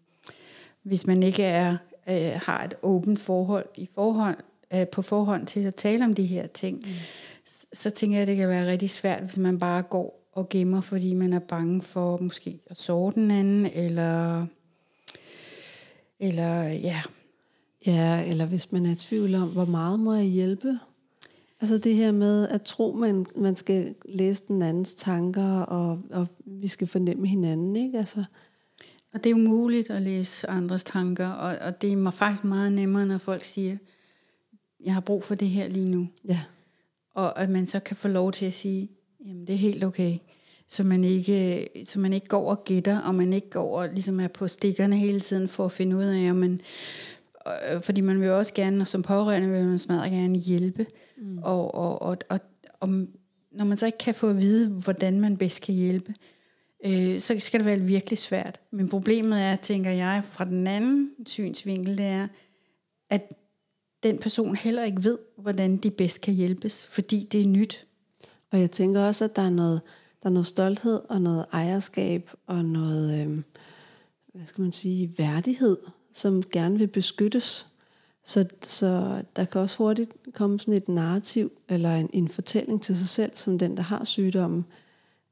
[0.82, 1.76] hvis man ikke er
[2.08, 4.36] øh, har et åbent forhold i forhold
[4.74, 6.92] øh, på forhånd til at tale om de her ting, mm.
[7.46, 10.48] så, så tænker jeg, at det kan være rigtig svært, hvis man bare går og
[10.48, 14.46] gemmer, fordi man er bange for måske at sove den anden, eller,
[16.20, 17.02] eller ja.
[17.86, 20.78] Ja, eller hvis man er i tvivl om, hvor meget må jeg hjælpe?
[21.60, 26.26] Altså det her med at tro, man, man skal læse den andens tanker, og, og
[26.44, 27.98] vi skal fornemme hinanden, ikke?
[27.98, 28.24] Altså,
[29.12, 33.06] og det er umuligt at læse andres tanker, og, og det er faktisk meget nemmere,
[33.06, 33.76] når folk siger,
[34.84, 36.08] jeg har brug for det her lige nu.
[36.28, 36.40] Ja.
[37.14, 38.88] Og at man så kan få lov til at sige,
[39.26, 40.12] jamen det er helt okay.
[40.68, 44.20] Så man ikke, så man ikke går og gætter, og man ikke går og ligesom
[44.20, 46.60] er på stikkerne hele tiden for at finde ud af, om man,
[47.46, 50.86] øh, fordi man vil også gerne, som pårørende vil man smadre gerne hjælpe.
[51.18, 51.38] Mm.
[51.38, 52.40] Og, og, og, og,
[52.80, 52.88] og
[53.50, 56.14] når man så ikke kan få at vide, hvordan man bedst kan hjælpe,
[56.86, 58.60] øh, så skal det være virkelig svært.
[58.70, 62.28] Men problemet er, tænker jeg, fra den anden synsvinkel, det er,
[63.10, 63.32] at
[64.02, 67.86] den person heller ikke ved, hvordan de bedst kan hjælpes, fordi det er nyt.
[68.50, 69.80] Og jeg tænker også, at der er noget,
[70.22, 73.42] der er noget stolthed og noget ejerskab og noget, øh,
[74.34, 75.76] hvad skal man sige, værdighed,
[76.12, 77.66] som gerne vil beskyttes.
[78.24, 82.96] Så, så der kan også hurtigt komme sådan et narrativ eller en, en fortælling til
[82.96, 84.64] sig selv, som den, der har sygdommen,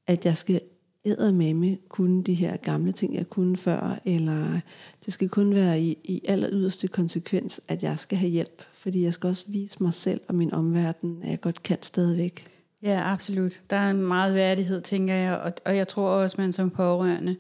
[0.07, 0.61] at jeg skal
[1.05, 4.61] med kunne de her gamle ting, jeg kunne før, eller
[5.05, 9.03] det skal kun være i, i aller yderste konsekvens, at jeg skal have hjælp, fordi
[9.03, 12.54] jeg skal også vise mig selv og min omverden, at jeg godt kan stadigvæk.
[12.85, 13.61] Ja, absolut.
[13.71, 16.71] Der er en meget værdighed, tænker jeg, og, og jeg tror også, at man som
[16.71, 17.37] pårørende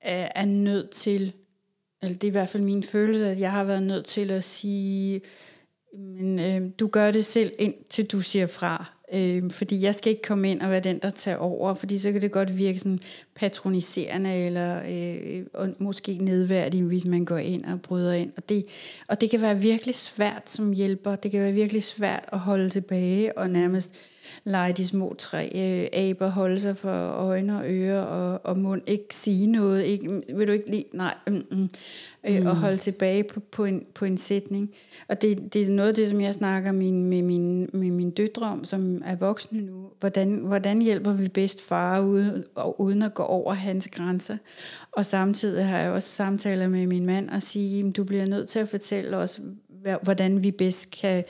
[0.00, 1.32] er, er nødt til,
[2.02, 4.44] eller det er i hvert fald min følelse, at jeg har været nødt til at
[4.44, 5.20] sige,
[5.98, 8.92] men øh, du gør det selv, indtil du siger fra.
[9.14, 12.12] Øh, fordi jeg skal ikke komme ind og være den, der tager over, fordi så
[12.12, 13.00] kan det godt virke sådan
[13.34, 18.32] patroniserende, eller øh, og måske nedværdigt, hvis man går ind og bryder ind.
[18.36, 18.66] Og det,
[19.08, 21.16] og det kan være virkelig svært som hjælper.
[21.16, 24.09] Det kan være virkelig svært at holde tilbage og nærmest
[24.44, 28.82] lege de små tre øh, aber, holde sig for øjne og ører og, og mund,
[28.86, 31.68] ikke sige noget, ikke, vil du ikke lige, nej, mm, mm,
[32.24, 32.46] øh, mm.
[32.46, 34.70] og holde tilbage på, på, en, på en sætning.
[35.08, 38.10] Og det, det er noget af det, som jeg snakker min, med, min, med min
[38.10, 39.90] døtre om, som er voksne nu.
[40.00, 42.44] Hvordan, hvordan hjælper vi bedst far uden,
[42.78, 44.36] uden at gå over hans grænser?
[44.92, 48.58] Og samtidig har jeg også samtaler med min mand og sige, du bliver nødt til
[48.58, 49.40] at fortælle os,
[50.02, 51.24] hvordan vi bedst kan,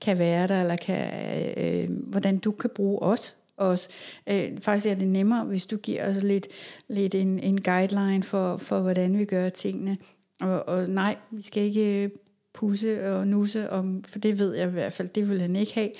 [0.00, 1.12] kan være der, eller kan,
[1.56, 3.36] øh, hvordan du kan bruge os.
[3.56, 3.88] os.
[4.26, 6.48] Øh, faktisk er det nemmere, hvis du giver os lidt,
[6.88, 9.98] lidt en, en guideline for, for, hvordan vi gør tingene.
[10.40, 12.10] Og, og nej, vi skal ikke øh,
[12.52, 15.74] pusse og nusse, om, for det ved jeg i hvert fald, det vil han ikke
[15.74, 15.90] have.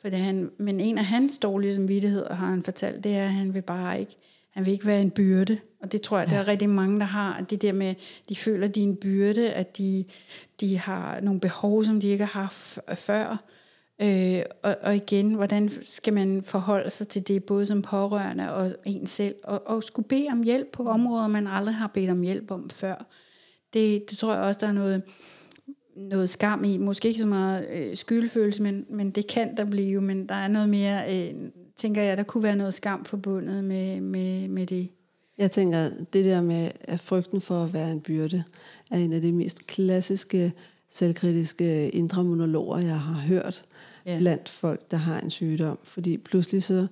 [0.00, 3.32] For det han, men en af hans dårlige samvittigheder, har han fortalt, det er, at
[3.32, 4.16] han vil bare ikke,
[4.60, 5.58] han vil ikke være en byrde.
[5.82, 6.34] Og det tror jeg, ja.
[6.34, 7.40] der er rigtig mange, der har.
[7.40, 7.94] Det der med,
[8.28, 10.04] de føler, de er en byrde, at de,
[10.60, 13.44] de har nogle behov, som de ikke har haft før.
[14.02, 18.72] Øh, og, og igen, hvordan skal man forholde sig til det, både som pårørende og
[18.84, 22.22] en selv, og, og skulle bede om hjælp på områder, man aldrig har bedt om
[22.22, 23.06] hjælp om før.
[23.72, 25.02] Det, det tror jeg også, der er noget,
[25.96, 26.78] noget skam i.
[26.78, 30.00] Måske ikke så meget øh, skyldfølelse, men, men det kan der blive.
[30.00, 31.34] Men der er noget mere, øh,
[31.80, 34.88] tænker jeg, der kunne være noget skam forbundet med, med, med det.
[35.38, 38.44] Jeg tænker, det der med at frygten for at være en byrde,
[38.90, 40.52] er en af de mest klassiske
[40.88, 43.64] selvkritiske indre monologer, jeg har hørt
[44.06, 44.18] ja.
[44.18, 45.78] blandt folk, der har en sygdom.
[45.82, 46.86] Fordi pludselig så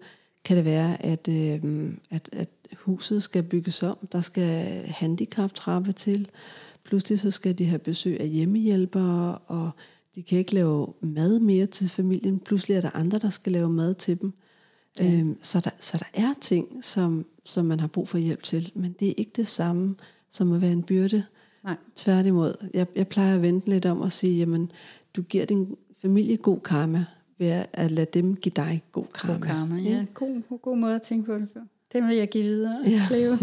[0.44, 6.28] kan det være, at, øh, at, at huset skal bygges om, der skal handicaptrappe til,
[6.84, 9.70] pludselig så skal de have besøg af hjemmehjælpere, og
[10.14, 12.38] de kan ikke lave mad mere til familien.
[12.38, 14.32] Pludselig er der andre, der skal lave mad til dem.
[15.00, 15.12] Ja.
[15.12, 18.72] Øhm, så, der, så der er ting, som, som man har brug for hjælp til,
[18.74, 19.96] men det er ikke det samme
[20.30, 21.24] som at være en byrde.
[21.64, 21.76] Nej.
[21.94, 22.68] Tværtimod.
[22.74, 24.72] Jeg, jeg plejer at vente lidt om og sige, jamen,
[25.16, 27.04] du giver din familie god karma,
[27.38, 29.34] ved at lade dem give dig god karma.
[29.34, 29.90] God karma, ja.
[29.90, 30.04] ja.
[30.14, 31.60] God, god måde at tænke på det før.
[31.92, 32.82] Det vil jeg give videre.
[32.86, 33.02] Ja.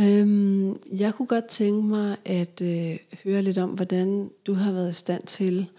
[0.20, 4.90] øhm, jeg kunne godt tænke mig at øh, høre lidt om, hvordan du har været
[4.90, 5.70] i stand til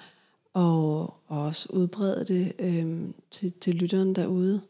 [0.56, 4.62] og også udbrede det øh, til, til lytteren derude.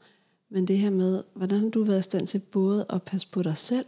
[0.49, 3.43] Men det her med, hvordan har du været i stand til både at passe på
[3.43, 3.86] dig selv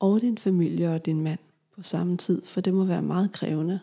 [0.00, 1.38] og din familie og din mand
[1.74, 2.42] på samme tid?
[2.44, 3.80] For det må være meget krævende.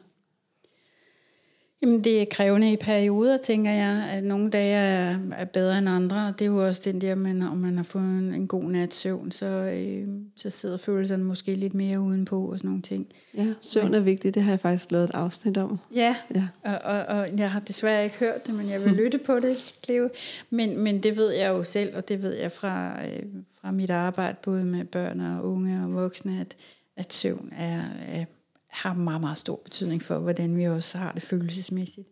[1.83, 5.89] Jamen det er krævende i perioder, tænker jeg, at nogle dage er, er bedre end
[5.89, 6.33] andre.
[6.39, 8.93] Det er jo også den der, man, om man har fået en, en god nat
[8.93, 13.07] søvn, så, øh, så sidder følelserne måske lidt mere udenpå og sådan nogle ting.
[13.37, 14.35] Ja, søvn er vigtigt.
[14.35, 15.79] Det har jeg faktisk lavet et afsnit om.
[15.95, 16.47] Ja, ja.
[16.63, 19.75] Og, og, og jeg har desværre ikke hørt det, men jeg vil lytte på det,
[19.83, 20.09] Cleo.
[20.49, 23.23] Men, men det ved jeg jo selv, og det ved jeg fra, øh,
[23.61, 26.55] fra mit arbejde, både med børn og unge og voksne, at,
[26.97, 28.25] at søvn er, er
[28.73, 32.07] har meget, meget stor betydning for, hvordan vi også har det følelsesmæssigt.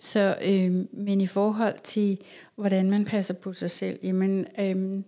[0.00, 2.18] Så, øh, men i forhold til,
[2.56, 5.02] hvordan man passer på sig selv, jamen, øh,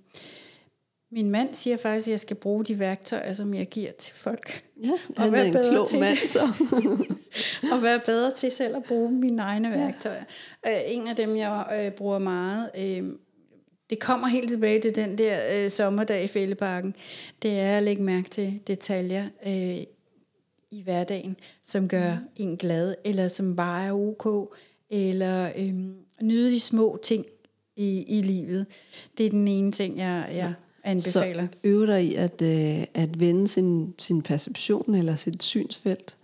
[1.12, 4.64] min mand siger faktisk, at jeg skal bruge de værktøjer, som jeg giver til folk.
[4.82, 6.40] Ja, han og er en klog til, mand, så.
[7.72, 9.76] og være bedre til selv at bruge mine egne ja.
[9.76, 10.24] værktøjer.
[10.66, 13.12] Øh, en af dem, jeg øh, bruger meget, øh,
[13.90, 16.94] det kommer helt tilbage til den der øh, sommerdag i Fælleparken.
[17.42, 19.28] Det er at lægge mærke til detaljer.
[19.46, 19.84] Øh,
[20.70, 22.20] i hverdagen, som gør mm.
[22.36, 24.54] en glad, eller som bare er ok,
[24.90, 27.26] eller øhm, nyde de små ting
[27.76, 28.66] i, i livet.
[29.18, 30.54] Det er den ene ting, jeg, jeg
[30.84, 31.46] anbefaler.
[31.52, 36.17] Så øve dig i at, øh, at vende sin, sin perception eller sit synsfelt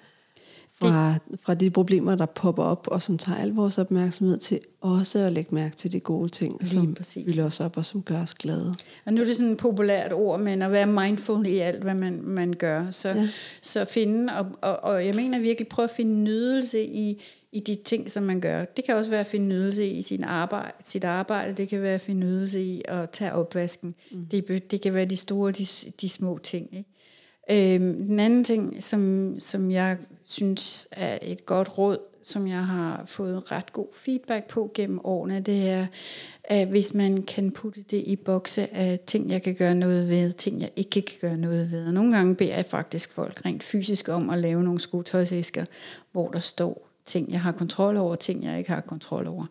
[0.89, 5.19] fra, fra de problemer, der popper op, og som tager al vores opmærksomhed til også
[5.19, 7.25] at lægge mærke til de gode ting, Lige som præcis.
[7.33, 8.75] fylder os op og som gør os glade.
[9.05, 11.95] Og nu er det sådan et populært ord, men at være mindful i alt, hvad
[11.95, 12.91] man, man gør.
[12.91, 13.29] Så, Ja.
[13.63, 17.23] så finde, og, og, og jeg mener virkelig, prøve at finde nydelse i,
[17.53, 18.65] i de ting, som man gør.
[18.65, 21.53] Det kan også være at finde nydelse i sin arbejde, sit arbejde.
[21.53, 23.95] Det kan være at finde nydelse i at tage opvasken.
[24.13, 24.27] Mm.
[24.31, 25.67] Det, det kan være de store, de,
[26.01, 26.69] de små ting.
[26.77, 27.75] Ikke?
[27.75, 33.03] Øhm, den anden ting, som, som jeg synes er et godt råd, som jeg har
[33.07, 35.87] fået ret god feedback på gennem årene, det er,
[36.45, 40.33] at hvis man kan putte det i bokse af ting, jeg kan gøre noget ved,
[40.33, 41.87] ting, jeg ikke kan gøre noget ved.
[41.87, 45.65] Og nogle gange beder jeg faktisk folk rent fysisk om at lave nogle skotøjsæsker,
[46.13, 49.47] hvor der står ting, jeg har kontrol over, ting, jeg ikke har kontrol over.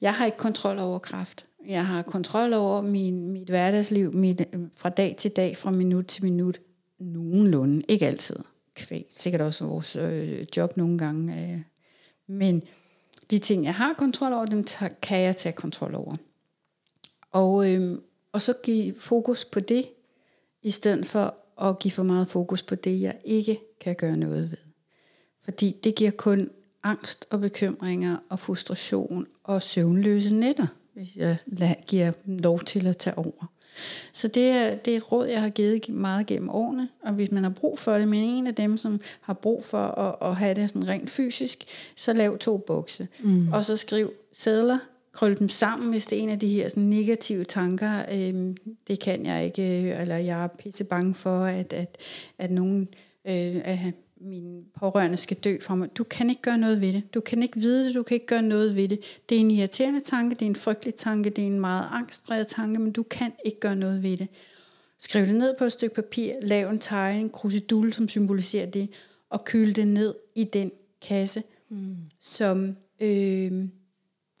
[0.00, 1.46] Jeg har ikke kontrol over kraft.
[1.68, 6.06] Jeg har kontrol over min, mit hverdagsliv mit, øh, fra dag til dag, fra minut
[6.06, 6.60] til minut.
[6.98, 7.82] Nogenlunde.
[7.88, 8.36] Ikke altid.
[8.76, 9.06] Kvæg.
[9.10, 11.52] Sikkert også vores øh, job nogle gange.
[11.54, 11.60] Øh.
[12.26, 12.62] Men
[13.30, 16.14] de ting, jeg har kontrol over, dem tager, kan jeg tage kontrol over.
[17.32, 17.98] Og, øh,
[18.32, 19.88] og så give fokus på det,
[20.62, 24.50] i stedet for at give for meget fokus på det, jeg ikke kan gøre noget
[24.50, 24.58] ved.
[25.42, 26.50] Fordi det giver kun
[26.82, 31.36] angst og bekymringer og frustration og søvnløse nætter, hvis jeg
[31.86, 33.52] giver dem lov til at tage over.
[34.12, 37.30] Så det er, det er et råd, jeg har givet meget gennem årene, og hvis
[37.30, 40.36] man har brug for det, men en af dem, som har brug for at, at
[40.36, 41.64] have det sådan rent fysisk,
[41.96, 43.52] så lav to bokse, mm.
[43.52, 44.78] og så skriv sædler,
[45.12, 48.56] krøl dem sammen, hvis det er en af de her sådan, negative tanker, øhm,
[48.88, 49.62] det kan jeg ikke,
[50.00, 51.98] eller jeg er pisse bange for, at, at,
[52.38, 52.88] at nogen
[53.26, 55.88] øh, af mine pårørende skal dø fra mig.
[55.98, 57.14] Du kan ikke gøre noget ved det.
[57.14, 58.98] Du kan ikke vide det, du kan ikke gøre noget ved det.
[59.28, 62.46] Det er en irriterende tanke, det er en frygtelig tanke, det er en meget angstpræget
[62.46, 64.28] tanke, men du kan ikke gøre noget ved det.
[64.98, 68.88] Skriv det ned på et stykke papir, lav en tegning, krusidul, som symboliserer det,
[69.30, 70.70] og køl det ned i den
[71.08, 71.96] kasse, mm.
[72.20, 73.52] som øh,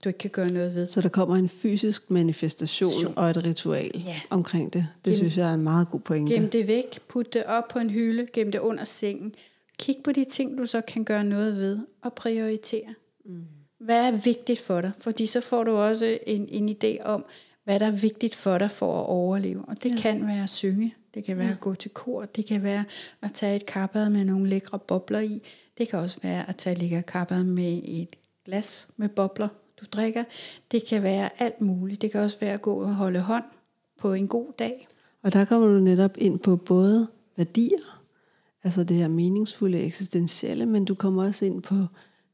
[0.04, 0.86] du ikke kan gøre noget ved.
[0.86, 3.12] Så der kommer en fysisk manifestation Station.
[3.18, 4.20] og et ritual Ja.
[4.30, 4.86] omkring det.
[5.04, 6.34] Det Gem- synes jeg er en meget god pointe.
[6.34, 9.34] Gem det væk, put det op på en hylde, gem det under sengen.
[9.78, 12.94] Kig på de ting, du så kan gøre noget ved, og prioritere.
[13.24, 13.44] Mm.
[13.78, 14.92] Hvad er vigtigt for dig?
[14.98, 17.24] Fordi så får du også en, en idé om,
[17.64, 19.64] hvad der er vigtigt for dig for at overleve.
[19.68, 20.00] Og det ja.
[20.00, 21.52] kan være at synge, det kan være ja.
[21.52, 22.84] at gå til kor, det kan være
[23.22, 25.42] at tage et kappad med nogle lækre bobler i.
[25.78, 29.48] Det kan også være at tage et lækre kappad med et glas med bobler,
[29.80, 30.24] du drikker.
[30.70, 32.02] Det kan være alt muligt.
[32.02, 33.44] Det kan også være at gå og holde hånd
[33.98, 34.88] på en god dag.
[35.22, 37.95] Og der kommer du netop ind på både værdier,
[38.64, 41.86] altså det her meningsfulde, eksistentielle, men du kommer også ind på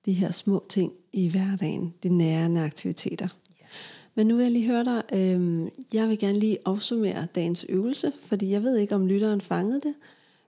[0.06, 3.28] de her små ting i hverdagen, de nærende aktiviteter.
[4.14, 8.12] Men nu vil jeg lige høre dig, øh, jeg vil gerne lige opsummere dagens øvelse,
[8.20, 9.94] fordi jeg ved ikke, om lytteren fangede det,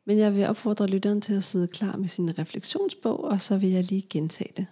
[0.04, 3.70] men jeg vil opfordre lytteren til at sidde klar med sin refleksionsbog, og så vil
[3.70, 4.66] jeg lige gentage det.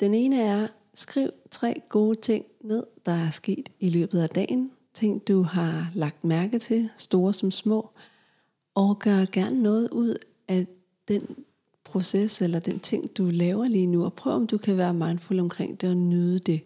[0.00, 4.70] Den ene er, skriv tre gode ting ned, der er sket i løbet af dagen.
[4.94, 7.90] Ting, du har lagt mærke til, store som små.
[8.74, 10.16] Og gør gerne noget ud
[10.48, 10.66] af
[11.08, 11.36] den
[11.84, 14.04] proces eller den ting, du laver lige nu.
[14.04, 16.60] Og prøv, om du kan være mindful omkring det og nyde det.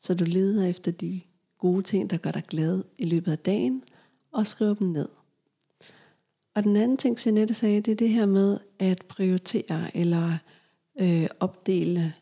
[0.00, 1.20] Så du leder efter de
[1.58, 3.82] gode ting, der gør dig glad i løbet af dagen,
[4.32, 5.08] og skriver dem ned.
[6.54, 10.38] Og den anden ting, Jeanette sagde, det er det her med at prioritere eller
[11.00, 12.14] øh, opdele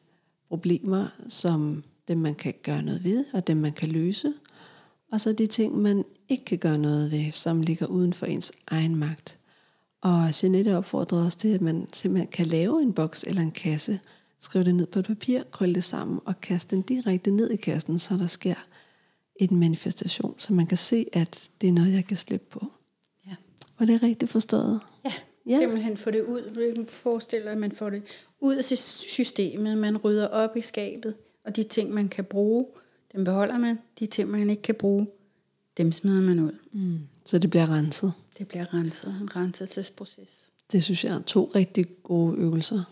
[0.49, 4.33] problemer som dem, man kan gøre noget ved, og dem, man kan løse.
[5.13, 8.53] Og så de ting, man ikke kan gøre noget ved, som ligger uden for ens
[8.67, 9.39] egen magt.
[10.01, 14.01] Og Jeanette opfordrede os til, at man simpelthen kan lave en boks eller en kasse,
[14.41, 17.57] skrive det ned på et papir, krølle det sammen og kaste den direkte ned i
[17.57, 18.55] kassen, så der sker
[19.37, 22.67] en manifestation, så man kan se, at det er noget, jeg kan slippe på.
[23.27, 23.35] Ja.
[23.79, 24.81] Var det rigtigt forstået?
[25.05, 25.13] Ja,
[25.49, 25.59] Ja.
[25.59, 26.43] simpelthen få det ud.
[26.55, 28.03] Du kan forestille dig, at man får det
[28.41, 29.79] ud af systemet.
[29.79, 31.15] Man rydder op i skabet,
[31.47, 32.67] og de ting, man kan bruge,
[33.13, 33.79] dem beholder man.
[33.99, 35.07] De ting, man ikke kan bruge,
[35.77, 36.53] dem smider man ud.
[36.73, 36.99] Mm.
[37.25, 38.13] Så det bliver renset.
[38.39, 40.51] Det bliver renset, en renselsesproces.
[40.73, 42.83] Det synes jeg er to rigtig gode øvelser.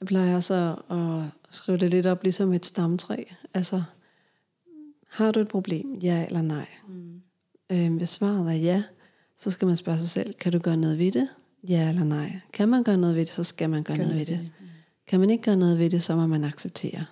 [0.00, 3.24] Jeg plejer også at, skrive det lidt op ligesom et stamtræ.
[3.54, 3.82] Altså,
[5.08, 5.94] har du et problem?
[5.94, 6.66] Ja eller nej?
[6.88, 7.22] Mm.
[7.72, 8.82] Øhm, hvis svaret er ja,
[9.38, 11.28] så skal man spørge sig selv, kan du gøre noget ved det?
[11.68, 12.40] Ja eller nej?
[12.52, 14.52] Kan man gøre noget ved det, så skal man gøre Gør noget ved noget det.
[14.60, 14.68] ved
[15.06, 17.04] Kan man ikke gøre noget ved det, så må man acceptere.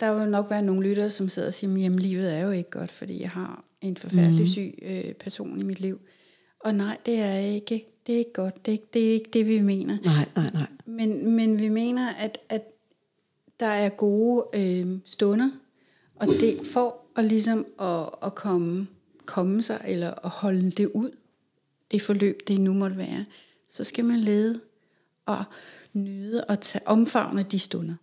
[0.00, 2.70] Der vil nok være nogle lyttere, som sidder og siger, at livet er jo ikke
[2.70, 4.46] godt, fordi jeg har en forfærdelig Mhm.
[4.46, 6.00] syg øh, person i mit liv.
[6.60, 8.66] Og nej, det er ikke, det er ikke godt.
[8.66, 9.98] Det er ikke det, er ikke det vi mener.
[10.04, 10.66] Nej, nej, nej.
[10.86, 12.62] Men, men vi mener, at, at
[13.60, 15.50] der er gode øh, stunder,
[16.16, 18.86] og det for at ligesom at, at komme,
[19.26, 21.10] komme sig, eller at holde det ud,
[21.90, 23.24] det forløb, det nu måtte være,
[23.68, 24.60] så skal man lede
[25.26, 25.44] og
[25.92, 27.94] nyde og tage, omfavne de stunder.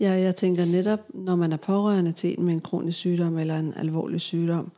[0.00, 3.58] Ja, jeg tænker netop, når man er pårørende til en med en kronisk sygdom eller
[3.58, 4.72] en alvorlig sygdom,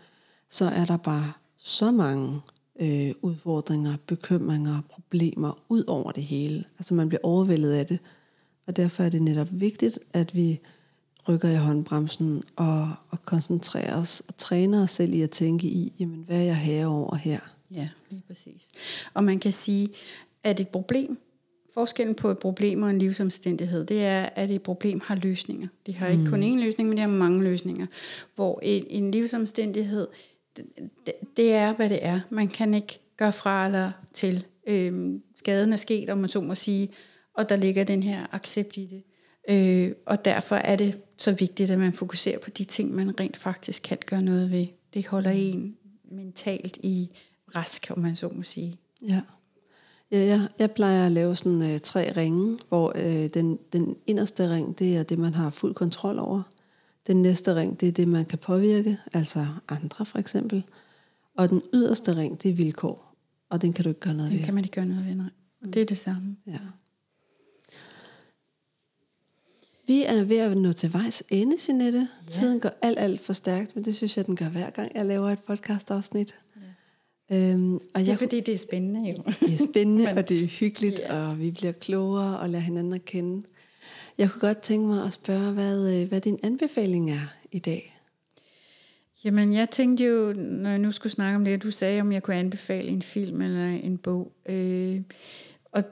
[0.49, 2.41] så er der bare så mange
[2.81, 6.65] øh, udfordringer, bekymringer, problemer ud over det hele.
[6.79, 7.99] Altså man bliver overvældet af det.
[8.67, 10.61] Og derfor er det netop vigtigt, at vi
[11.29, 15.93] rykker i håndbremsen og, og koncentrerer os og træner os selv i at tænke i,
[15.99, 17.41] jamen hvad er jeg herover her?
[17.71, 18.69] Ja, lige præcis.
[19.15, 19.89] Og man kan sige,
[20.45, 21.19] at et problem,
[21.75, 25.69] forskellen på et problem og en livsomstændighed, det er, at et problem har løsninger.
[25.87, 26.31] Det har ikke mm.
[26.31, 27.87] kun én løsning, men det har mange løsninger.
[28.35, 30.09] Hvor en, en livsomstændighed,
[30.57, 30.67] det,
[31.37, 32.21] det er, hvad det er.
[32.31, 34.45] Man kan ikke gøre fra eller til.
[34.67, 36.89] Øhm, skaden er sket, om man så må sige,
[37.35, 39.03] og der ligger den her accept i det.
[39.49, 43.37] Øh, og derfor er det så vigtigt, at man fokuserer på de ting, man rent
[43.37, 44.67] faktisk kan gøre noget ved.
[44.95, 45.77] Det holder en
[46.11, 47.11] mentalt i
[47.55, 48.77] rask, om man så må sige.
[49.09, 49.21] Ja.
[50.13, 54.51] Ja, jeg, jeg plejer at lave sådan øh, tre ringe, hvor øh, den, den inderste
[54.55, 56.43] ring, det er det, man har fuld kontrol over.
[57.07, 60.65] Den næste ring, det er det, man kan påvirke, altså andre for eksempel.
[61.37, 63.15] Og den yderste ring, det er vilkår,
[63.49, 64.45] og den kan du ikke gøre noget Den ved.
[64.45, 65.31] kan man ikke gøre noget ved, nej.
[65.63, 66.37] Og det er det samme.
[66.47, 66.59] Ja.
[69.87, 71.99] Vi er ved at nå til vejs ende, Jeanette.
[71.99, 72.31] Ja.
[72.31, 75.07] Tiden går alt, alt for stærkt, men det synes jeg, den gør hver gang, jeg
[75.07, 76.35] laver et podcast-afsnit.
[77.33, 79.17] Øhm, og Det jeg, er fordi, det er spændende jo.
[79.41, 81.15] det er spændende, Men- og det er hyggeligt, Ja.
[81.27, 83.43] og vi bliver klogere og lærer hinanden at kende.
[84.19, 87.99] Jeg kunne godt tænke mig at spørge, hvad, øh, hvad din anbefaling er i dag.
[89.25, 92.23] Jamen, jeg tænkte jo, når jeg nu skulle snakke om det, du sagde, om jeg
[92.23, 94.33] kunne anbefale en film eller en bog.
[94.49, 95.01] Øh,
[95.73, 95.83] og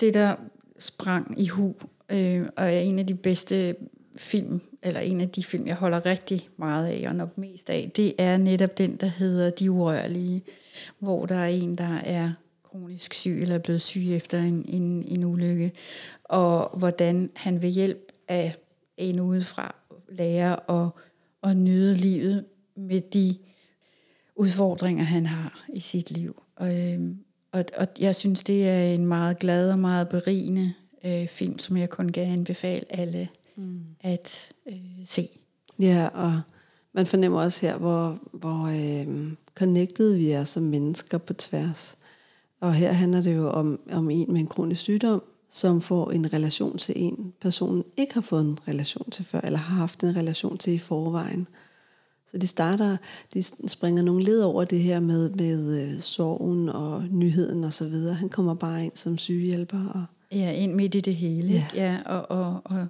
[0.00, 0.36] det, der
[0.78, 1.74] sprang i hu,
[2.10, 3.76] øh, og er en af de bedste
[4.20, 7.90] film, eller en af de film, jeg holder rigtig meget af, og nok mest af,
[7.96, 10.42] det er netop den, der hedder De Urørlige,
[10.98, 15.04] hvor der er en, der er kronisk syg, eller er blevet syg efter en, en,
[15.08, 15.72] en ulykke,
[16.24, 18.56] og hvordan han ved hjælp af
[18.96, 19.74] en udefra
[20.08, 20.90] lærer at,
[21.50, 22.44] at nyde livet
[22.76, 23.36] med de
[24.36, 26.42] udfordringer, han har i sit liv.
[26.56, 27.18] Og, øhm,
[27.52, 31.76] og, og jeg synes, det er en meget glad og meget berigende øh, film, som
[31.76, 33.28] jeg kun kan anbefale alle
[33.58, 33.80] mm.
[34.00, 35.28] at øh, se.
[35.78, 36.40] Ja, og
[36.92, 41.96] man fornemmer også her, hvor, hvor øh, connected vi er som mennesker på tværs.
[42.60, 46.32] Og her handler det jo om, om en med en kronisk sygdom, som får en
[46.32, 50.16] relation til en, personen ikke har fået en relation til før, eller har haft en
[50.16, 51.46] relation til i forvejen.
[52.30, 52.96] Så de starter,
[53.34, 57.88] de springer nogle led over det her med, med øh, sorgen og nyheden og så
[57.88, 58.14] videre.
[58.14, 59.88] Han kommer bare ind som sygehjælper.
[59.88, 61.52] Og, Ja, ind midt i det hele.
[61.52, 61.66] Ja.
[61.74, 61.92] Ja.
[61.92, 62.86] Ja, og, og, og,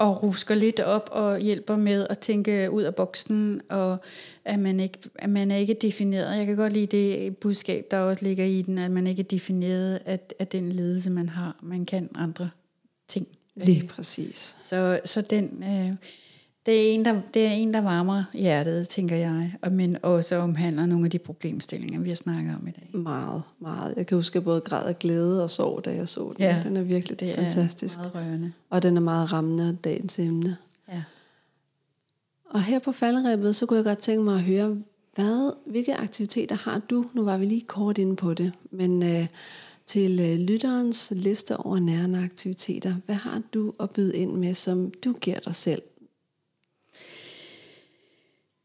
[0.00, 3.98] og rusker lidt op og hjælper med at tænke ud af boksen, og
[4.44, 6.36] at man, ikke, at man er ikke defineret.
[6.36, 9.24] Jeg kan godt lide det budskab, der også ligger i den, at man ikke er
[9.24, 11.56] defineret af, af den ledelse, man har.
[11.62, 12.50] Man kan andre
[13.08, 13.28] ting.
[13.54, 14.56] lige præcis.
[14.68, 15.94] Så, så den, øh,
[16.66, 20.36] det, er en, der, det er en, der varmer hjertet, tænker jeg, og, men også
[20.36, 23.00] omhandler nogle af de problemstillinger, vi har snakket om i dag.
[23.00, 23.94] Meget, meget.
[23.96, 26.44] Jeg kan huske, at jeg både græd af glæde og sorg, da jeg så den.
[26.44, 27.98] Ja, den er virkelig Det fantastisk.
[27.98, 28.52] er meget rørende.
[28.70, 30.56] Og den er meget rammende dagens emne.
[30.88, 31.02] Ja.
[32.50, 34.76] Og her på falderæbet, så kunne jeg godt tænke mig at høre,
[35.14, 37.06] hvad, hvilke aktiviteter har du?
[37.14, 39.26] Nu var vi lige kort inde på det, men øh,
[39.86, 44.92] til øh, lytterens liste over nærende aktiviteter, hvad har du at byde ind med, som
[45.04, 45.82] du giver dig selv?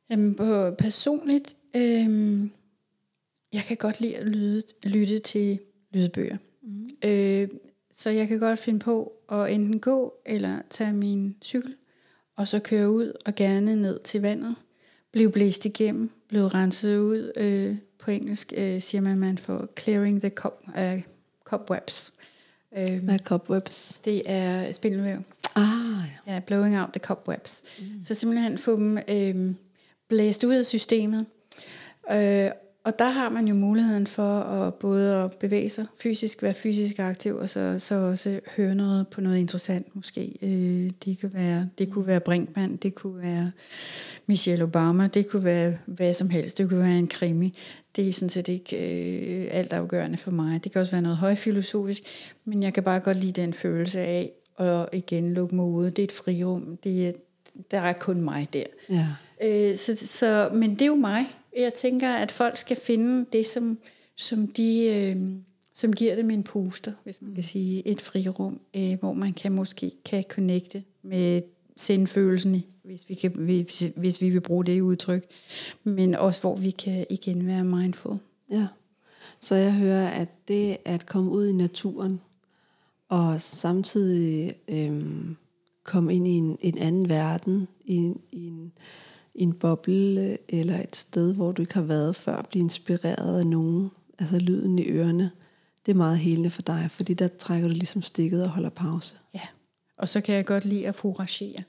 [0.10, 2.52] Jamen, på personligt, øhm,
[3.54, 5.60] jeg kan godt lide at lyde, lytte til
[5.92, 6.38] lydbøger.
[6.64, 6.86] Mm.
[7.06, 7.48] Øh,
[7.92, 11.76] så jeg kan godt finde på at enten gå eller tage min cykel,
[12.36, 14.56] og så køre ud og gerne ned til vandet.
[15.12, 17.32] Blive blæst igennem, blive renset ud.
[17.38, 21.02] Øh, på engelsk øh, siger man, at man får clearing the cup, uh,
[21.44, 22.14] cobwebs.
[22.78, 24.02] Øh, Hvad er cobwebs?
[24.06, 25.18] det er spindelvæv.
[25.56, 25.64] Ah,
[26.28, 26.34] ja.
[26.34, 27.64] Ja, blowing out the cobwebs.
[27.80, 27.86] Mm.
[28.04, 29.56] Så simpelthen få dem øh,
[30.10, 31.26] blæst ud af systemet.
[32.12, 32.50] Øh,
[32.86, 37.00] og der har man jo muligheden for at både at bevæge sig fysisk, være fysisk
[37.00, 40.38] aktiv, og så, så også høre noget på noget interessant måske.
[40.42, 43.52] Øh, det, kan være, det kunne være Brinkmann, det kunne være
[44.26, 47.58] Michelle Obama, det kunne være hvad som helst, det kunne være en krimi.
[47.96, 50.64] Det er sådan set ikke øh, alt afgørende for mig.
[50.64, 52.04] Det kan også være noget højfilosofisk,
[52.46, 55.90] men jeg kan bare godt lide den følelse af at igen lukke mig ude.
[55.90, 56.78] Det er et frirum.
[56.84, 57.12] Det er,
[57.72, 58.64] der er kun mig der.
[58.90, 59.08] ja.
[59.42, 61.26] Øh, så, så, men det er jo mig.
[61.58, 63.78] Jeg tænker, at folk skal finde det, som
[64.16, 64.86] som de...
[64.86, 65.18] Øh,
[65.78, 69.52] som giver dem en puster, hvis man kan sige, et frirum, øh, hvor man kan
[69.52, 71.42] måske kan connecte med
[71.78, 75.26] sendfølelsen, hvis vi, kan, hvis, hvis vi vil bruge det udtryk,
[75.84, 78.18] men også hvor vi kan igen være mindful.
[78.52, 78.68] Ja,
[79.40, 82.22] så jeg hører, at det at komme ud i naturen,
[83.10, 85.36] og samtidig øhm,
[85.84, 88.72] komme ind i en, en anden verden, i, i, en,
[89.36, 93.48] i en boble, eller et sted, hvor du ikke har været før, blive inspireret af
[93.48, 95.32] nogen, altså lyden i ørerne,
[95.86, 99.16] det er meget helende for dig, fordi der trækker du ligesom stikket og holder pause.
[99.34, 99.42] Ja,
[99.98, 101.64] og så kan jeg godt lide at foragere.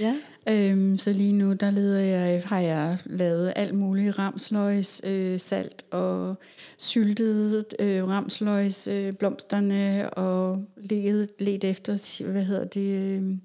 [0.00, 0.16] Ja.
[0.48, 5.84] Øhm, så lige nu, der leder jeg, har jeg lavet alt muligt ramsløgs, øh, salt
[5.90, 6.38] og
[6.78, 13.38] syltet øh, ramsløgs, øh, blomsterne og let, let efter, hvad hedder det, øh,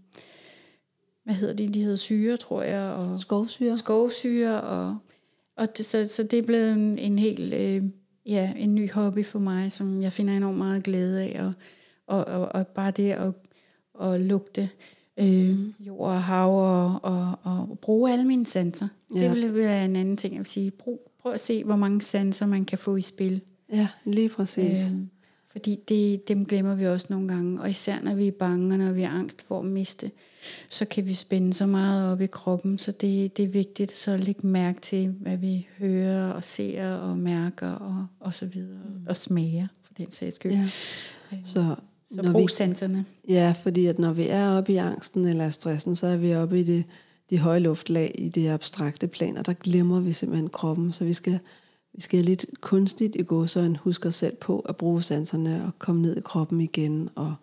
[1.27, 2.81] hvad hedder det, de hedder syre, tror jeg.
[2.81, 3.77] Og Skovsyre.
[3.77, 4.97] Skovsyre, og,
[5.57, 7.83] og det, så, så det er blevet en, en helt, øh,
[8.25, 11.53] ja, en ny hobby for mig, som jeg finder enormt meget glæde af, og,
[12.07, 13.33] og, og, og bare det at,
[14.01, 14.69] at lugte
[15.19, 18.87] øh, jord og hav og, og, og bruge alle mine sanser.
[19.15, 19.23] Ja.
[19.23, 20.71] Det vil være en anden ting, jeg vil sige.
[20.71, 23.41] Brug, prøv at se, hvor mange sanser man kan få i spil.
[23.73, 24.91] Ja, lige præcis.
[24.91, 24.97] Øh,
[25.51, 28.77] fordi det, dem glemmer vi også nogle gange, og især når vi er bange, og
[28.77, 30.11] når vi er angst for at miste,
[30.69, 34.11] så kan vi spænde så meget op i kroppen, så det, det er vigtigt så
[34.11, 38.81] at lægge mærke til, hvad vi hører og ser og mærker og, og så videre,
[38.85, 39.07] mm.
[39.07, 40.51] og smager for den sags skyld.
[40.51, 40.69] Ja.
[41.33, 41.75] Øh, så
[42.11, 43.05] så når brug sanserne.
[43.29, 46.59] Ja, fordi at når vi er oppe i angsten eller stressen, så er vi oppe
[46.59, 46.83] i det,
[47.29, 51.13] de høje luftlag, i det abstrakte plan, og der glemmer vi simpelthen kroppen, så vi
[51.13, 51.39] skal,
[51.93, 55.79] vi skal lidt kunstigt i gå, så en husker selv på at bruge sanserne og
[55.79, 57.35] komme ned i kroppen igen, og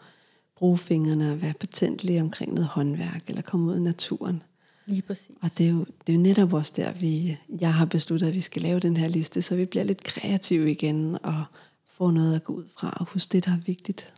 [0.57, 4.43] bruge fingrene og være patentlige omkring noget håndværk, eller komme ud i naturen.
[4.87, 5.37] Lige præcis.
[5.43, 8.35] Og det er, jo, det er jo netop også der, vi, jeg har besluttet, at
[8.35, 11.45] vi skal lave den her liste, så vi bliver lidt kreative igen, og
[11.87, 14.15] får noget at gå ud fra, og huske det, der er vigtigt.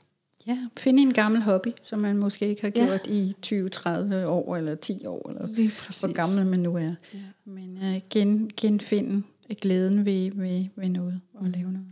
[0.46, 3.12] Ja, finde en gammel hobby, som man måske ikke har gjort ja.
[3.12, 6.94] i 20-30 år, eller 10 år, eller hvor gammel man nu er.
[7.14, 7.18] Ja.
[7.44, 9.22] Men uh, gen, genfinde
[9.54, 11.86] glæden ved, ved, ved noget, og lave noget.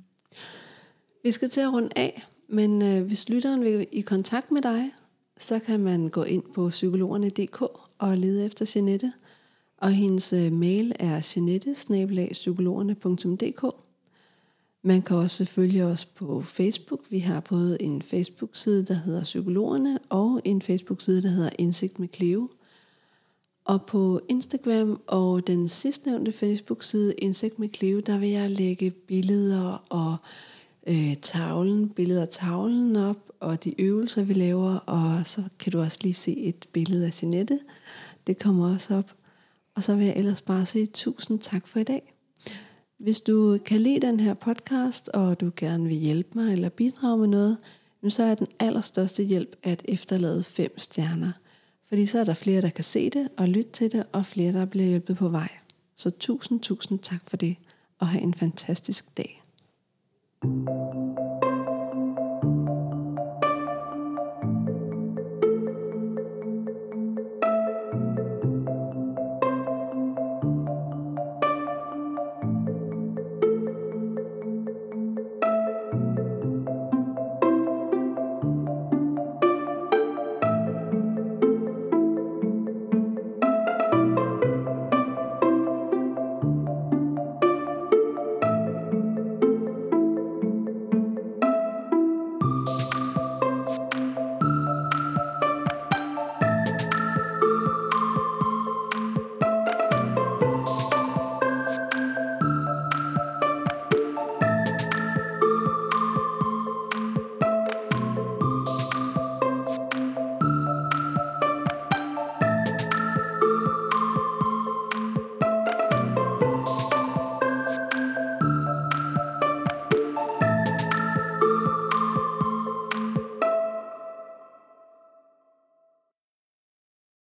[1.22, 4.90] Vi skal til at runde af, men øh, hvis lytteren vil i kontakt med dig,
[5.38, 7.62] så kan man gå ind på psykologerne.dk
[7.98, 9.12] og lede efter Jeanette.
[9.78, 11.74] Og hendes øh, mail er jeanette
[14.86, 17.00] man kan også følge os på Facebook.
[17.10, 22.08] Vi har både en Facebook-side, der hedder Psykologerne, og en Facebook-side, der hedder Indsigt med
[22.14, 22.48] Cleo.
[23.64, 29.84] Og på Instagram og den sidstnævnte Facebook-side, Indsigt med Cleo, der vil jeg lægge billeder
[29.88, 30.16] og
[30.86, 35.80] øh, tavlen, billeder af tavlen op, og de øvelser, vi laver, og så kan du
[35.80, 37.60] også lige se et billede af Jeanette.
[38.26, 39.14] Det kommer også op.
[39.74, 42.14] Og så vil jeg ellers bare sige tusind tak for i dag.
[42.98, 47.18] Hvis du kan lide den her podcast, og du gerne vil hjælpe mig eller bidrage
[47.18, 47.56] med noget,
[48.08, 51.32] så er den allerstørste hjælp at efterlade fem stjerner.
[51.88, 54.52] Fordi så er der flere, der kan se det og lytte til det, og flere,
[54.52, 55.48] der bliver hjulpet på vej.
[55.96, 57.56] Så tusind, tusind tak for det,
[57.98, 59.43] og have en fantastisk dag.
[60.44, 61.53] Thank you.